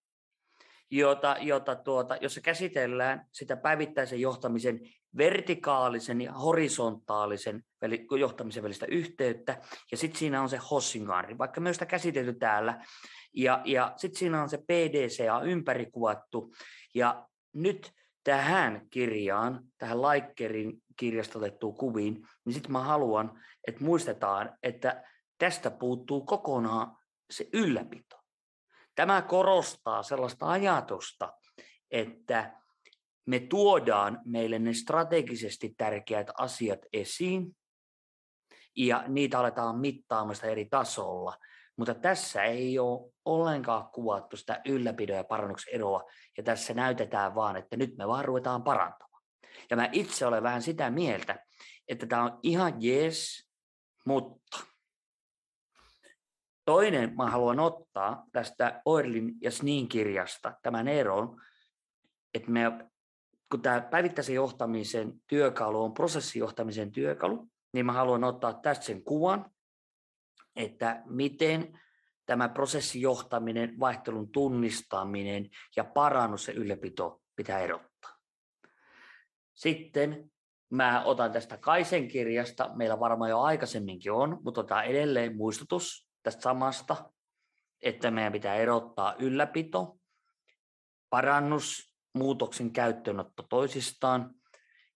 jota, 0.92 1.36
jota 1.40 1.76
tuota, 1.76 2.18
jossa 2.22 2.42
käsitellään 2.42 3.26
sitä 3.32 3.58
päivittäisen 3.58 4.22
johtamisen 4.22 4.80
vertikaalisen 5.18 6.22
ja 6.22 6.34
horisontaalisen 6.34 7.64
johtamisen 8.20 8.64
välistä 8.64 8.86
yhteyttä, 8.86 9.62
ja 9.92 9.98
sitten 9.98 10.20
siinä 10.20 10.42
on 10.42 10.50
se 10.50 10.58
Hossingaari, 10.58 11.38
vaikka 11.38 11.62
myös 11.62 11.76
sitä 11.76 11.86
käsitelty 11.86 12.34
täällä, 12.34 12.86
ja, 13.34 13.62
ja 13.66 13.94
sitten 13.98 14.20
siinä 14.20 14.42
on 14.42 14.50
se 14.50 14.58
PDCA 14.58 15.42
ympärikuvattu, 15.42 16.54
ja 16.94 17.28
nyt 17.54 17.92
tähän 18.30 18.88
kirjaan, 18.90 19.64
tähän 19.78 20.02
Laikkerin 20.02 20.84
kirjasta 20.98 21.40
otettua 21.40 21.74
kuviin, 21.74 22.28
niin 22.46 22.54
sitten 22.54 22.72
mä 22.72 22.80
haluan, 22.80 23.42
että 23.68 23.84
muistetaan, 23.84 24.58
että 24.64 25.04
tästä 25.38 25.72
puuttuu 25.72 26.26
kokonaan 26.26 26.98
se 27.30 27.50
ylläpito. 27.54 28.20
Tämä 28.96 29.22
korostaa 29.22 30.04
sellaista 30.04 30.52
ajatusta, 30.52 31.34
että 31.92 32.54
me 33.26 33.40
tuodaan 33.40 34.22
meille 34.26 34.60
ne 34.60 34.74
strategisesti 34.74 35.74
tärkeät 35.78 36.28
asiat 36.38 36.80
esiin, 36.94 37.56
ja 38.76 39.04
niitä 39.08 39.40
aletaan 39.40 39.80
mittaamasta 39.80 40.48
eri 40.48 40.66
tasolla. 40.66 41.38
Mutta 41.80 41.94
tässä 41.94 42.44
ei 42.44 42.80
ole 42.80 43.12
ollenkaan 43.26 43.88
kuvattu 43.88 44.38
sitä 44.38 44.62
ylläpidon 44.66 45.18
ja 45.18 45.24
parannuksen 45.24 45.74
eroa, 45.74 46.04
ja 46.38 46.44
tässä 46.44 46.74
näytetään 46.74 47.36
vaan, 47.36 47.56
että 47.56 47.78
nyt 47.78 47.98
me 47.98 48.08
vaan 48.08 48.26
ruvetaan 48.26 48.64
parantamaan. 48.64 49.24
Ja 49.70 49.76
mä 49.76 49.90
itse 49.92 50.26
olen 50.26 50.44
vähän 50.44 50.62
sitä 50.62 50.90
mieltä, 50.90 51.46
että 51.88 52.06
tämä 52.06 52.24
on 52.24 52.40
ihan 52.44 52.74
jees, 52.80 53.50
mutta 54.06 54.60
toinen 56.66 57.16
mä 57.16 57.30
haluan 57.30 57.60
ottaa 57.60 58.26
tästä 58.32 58.82
Oirlin 58.86 59.34
ja 59.42 59.52
Snin 59.52 59.88
kirjasta 59.88 60.54
tämän 60.64 60.88
eron, 60.88 61.42
että 62.34 62.52
me, 62.52 62.62
kun 63.52 63.62
tämä 63.62 63.82
päivittäisen 63.82 64.36
johtamisen 64.36 65.14
työkalu 65.28 65.84
on 65.84 65.94
prosessijohtamisen 65.94 66.92
työkalu, 66.92 67.48
niin 67.74 67.86
mä 67.86 67.94
haluan 67.94 68.24
ottaa 68.24 68.54
tästä 68.54 68.86
sen 68.86 69.04
kuvan, 69.04 69.52
että 70.56 71.02
miten 71.06 71.80
tämä 72.26 72.50
prosessijohtaminen, 72.50 73.80
vaihtelun 73.80 74.32
tunnistaminen 74.32 75.50
ja 75.76 75.84
parannus 75.84 76.48
ja 76.48 76.54
ylläpito 76.54 77.22
pitää 77.36 77.60
erottaa. 77.60 78.18
Sitten 79.54 80.32
mä 80.70 81.04
otan 81.04 81.32
tästä 81.32 81.58
Kaisen 81.58 82.08
kirjasta, 82.08 82.70
meillä 82.76 83.00
varmaan 83.00 83.30
jo 83.30 83.40
aikaisemminkin 83.40 84.12
on, 84.12 84.40
mutta 84.44 84.62
otetaan 84.62 84.86
edelleen 84.86 85.36
muistutus 85.36 86.10
tästä 86.24 86.42
samasta, 86.42 87.12
että 87.82 88.12
meidän 88.12 88.34
pitää 88.34 88.56
erottaa 88.56 89.16
ylläpito, 89.20 89.98
parannus, 91.10 91.96
muutoksen 92.14 92.72
käyttöönotto 92.72 93.44
toisistaan 93.44 94.36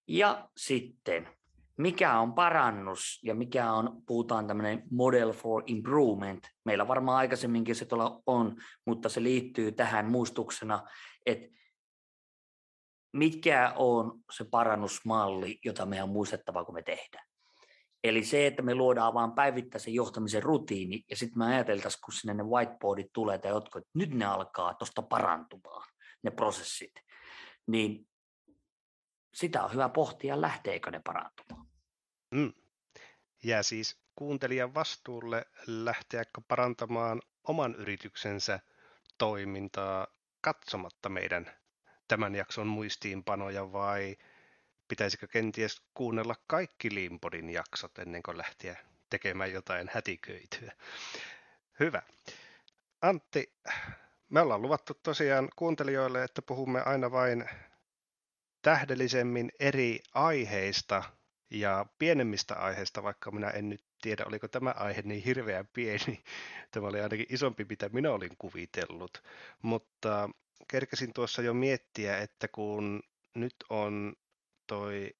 ja 0.07 0.49
sitten 0.57 1.29
mikä 1.77 2.19
on 2.19 2.33
parannus 2.33 3.19
ja 3.23 3.35
mikä 3.35 3.71
on, 3.71 4.01
puhutaan 4.07 4.47
tämmöinen 4.47 4.83
model 4.91 5.33
for 5.33 5.63
improvement. 5.65 6.47
Meillä 6.65 6.87
varmaan 6.87 7.17
aikaisemminkin 7.17 7.75
se 7.75 7.85
tuolla 7.85 8.21
on, 8.25 8.55
mutta 8.85 9.09
se 9.09 9.23
liittyy 9.23 9.71
tähän 9.71 10.11
muistuksena, 10.11 10.83
että 11.25 11.47
mikä 13.13 13.73
on 13.75 14.19
se 14.31 14.45
parannusmalli, 14.51 15.59
jota 15.65 15.85
meidän 15.85 16.03
on 16.03 16.13
muistettava, 16.13 16.65
kun 16.65 16.75
me 16.75 16.83
tehdään. 16.83 17.25
Eli 18.03 18.23
se, 18.23 18.47
että 18.47 18.61
me 18.61 18.75
luodaan 18.75 19.13
vain 19.13 19.31
päivittäisen 19.31 19.93
johtamisen 19.93 20.43
rutiini, 20.43 21.03
ja 21.09 21.15
sitten 21.15 21.39
me 21.39 21.45
ajateltaisiin, 21.45 22.01
kun 22.05 22.13
sinne 22.13 22.33
ne 22.33 22.43
whiteboardit 22.43 23.13
tulee 23.13 23.37
tai 23.37 23.51
jotkut, 23.51 23.81
että 23.81 23.99
nyt 23.99 24.13
ne 24.13 24.25
alkaa 24.25 24.73
tuosta 24.73 25.01
parantumaan, 25.01 25.89
ne 26.23 26.31
prosessit, 26.31 26.91
niin 27.67 28.07
sitä 29.33 29.63
on 29.63 29.73
hyvä 29.73 29.89
pohtia, 29.89 30.41
lähteekö 30.41 30.91
ne 30.91 31.01
parantumaan. 31.03 31.62
Mm. 32.33 32.53
Jää 33.43 33.63
siis 33.63 33.97
kuuntelijan 34.15 34.73
vastuulle 34.73 35.45
lähteäkö 35.67 36.41
parantamaan 36.47 37.21
oman 37.43 37.75
yrityksensä 37.75 38.59
toimintaa 39.17 40.07
katsomatta 40.41 41.09
meidän 41.09 41.51
tämän 42.07 42.35
jakson 42.35 42.67
muistiinpanoja 42.67 43.71
vai 43.71 44.17
pitäisikö 44.87 45.27
kenties 45.27 45.81
kuunnella 45.93 46.35
kaikki 46.47 46.95
Limpodin 46.95 47.49
jaksot 47.49 47.99
ennen 47.99 48.23
kuin 48.23 48.37
lähteä 48.37 48.77
tekemään 49.09 49.51
jotain 49.51 49.89
hätiköityä? 49.93 50.71
Hyvä. 51.79 52.01
Antti, 53.01 53.53
me 54.29 54.41
ollaan 54.41 54.61
luvattu 54.61 54.93
tosiaan 54.93 55.49
kuuntelijoille, 55.55 56.23
että 56.23 56.41
puhumme 56.41 56.81
aina 56.81 57.11
vain 57.11 57.49
tähdellisemmin 58.61 59.51
eri 59.59 59.99
aiheista 60.13 61.03
ja 61.53 61.85
pienemmistä 61.99 62.55
aiheista, 62.55 63.03
vaikka 63.03 63.31
minä 63.31 63.49
en 63.49 63.69
nyt 63.69 63.83
tiedä, 64.01 64.25
oliko 64.27 64.47
tämä 64.47 64.73
aihe 64.77 65.01
niin 65.01 65.23
hirveän 65.23 65.67
pieni. 65.73 66.23
Tämä 66.71 66.87
oli 66.87 67.01
ainakin 67.01 67.25
isompi, 67.29 67.65
mitä 67.69 67.89
minä 67.89 68.11
olin 68.11 68.37
kuvitellut. 68.37 69.23
Mutta 69.61 70.29
kerkesin 70.67 71.13
tuossa 71.13 71.41
jo 71.41 71.53
miettiä, 71.53 72.17
että 72.17 72.47
kun 72.47 73.03
nyt 73.35 73.55
on 73.69 74.13
toi 74.67 75.15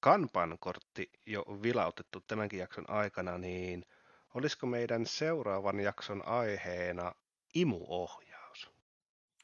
Kanban-kortti 0.00 1.10
jo 1.26 1.44
vilautettu 1.62 2.20
tämänkin 2.20 2.60
jakson 2.60 2.90
aikana, 2.90 3.38
niin 3.38 3.86
olisiko 4.34 4.66
meidän 4.66 5.06
seuraavan 5.06 5.80
jakson 5.80 6.28
aiheena 6.28 7.12
imuohjaus? 7.54 8.70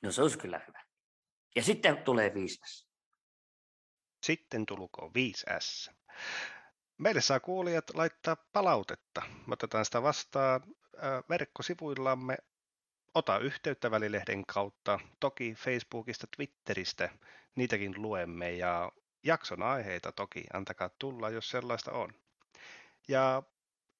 No 0.02 0.12
se 0.12 0.22
olisi 0.22 0.38
kyllä 0.38 0.60
hyvä. 0.66 0.80
Ja 1.56 1.62
sitten 1.62 1.96
tulee 1.96 2.28
5S. 2.28 2.86
Sitten 4.22 4.66
tulkoon 4.66 5.10
5S. 5.10 5.94
Meille 6.98 7.20
saa 7.20 7.40
kuulijat 7.40 7.84
laittaa 7.94 8.36
palautetta. 8.52 9.22
Me 9.46 9.52
otetaan 9.52 9.84
sitä 9.84 10.02
vastaan 10.02 10.60
verkkosivuillamme. 11.28 12.36
Ota 13.14 13.38
yhteyttä 13.38 13.90
välilehden 13.90 14.46
kautta, 14.46 14.98
toki 15.20 15.54
Facebookista, 15.54 16.26
Twitteristä, 16.36 17.10
niitäkin 17.56 18.02
luemme 18.02 18.52
ja 18.52 18.92
jakson 19.22 19.62
aiheita 19.62 20.12
toki, 20.12 20.44
antakaa 20.52 20.90
tulla, 20.98 21.30
jos 21.30 21.50
sellaista 21.50 21.92
on. 21.92 22.14
Ja 23.08 23.42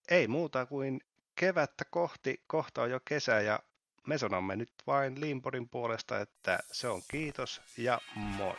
ei 0.09 0.29
muuta 0.29 0.67
kuin 0.67 1.01
kevättä 1.35 1.85
kohti, 1.85 2.45
kohta 2.47 2.83
on 2.83 2.91
jo 2.91 3.01
kesä 3.05 3.41
ja 3.41 3.61
me 4.07 4.19
sanomme 4.19 4.57
nyt 4.57 4.73
vain 4.87 5.21
Limpodin 5.21 5.69
puolesta, 5.69 6.21
että 6.21 6.59
se 6.73 6.89
on 6.89 7.03
kiitos 7.11 7.63
ja 7.77 8.01
moi. 8.15 8.57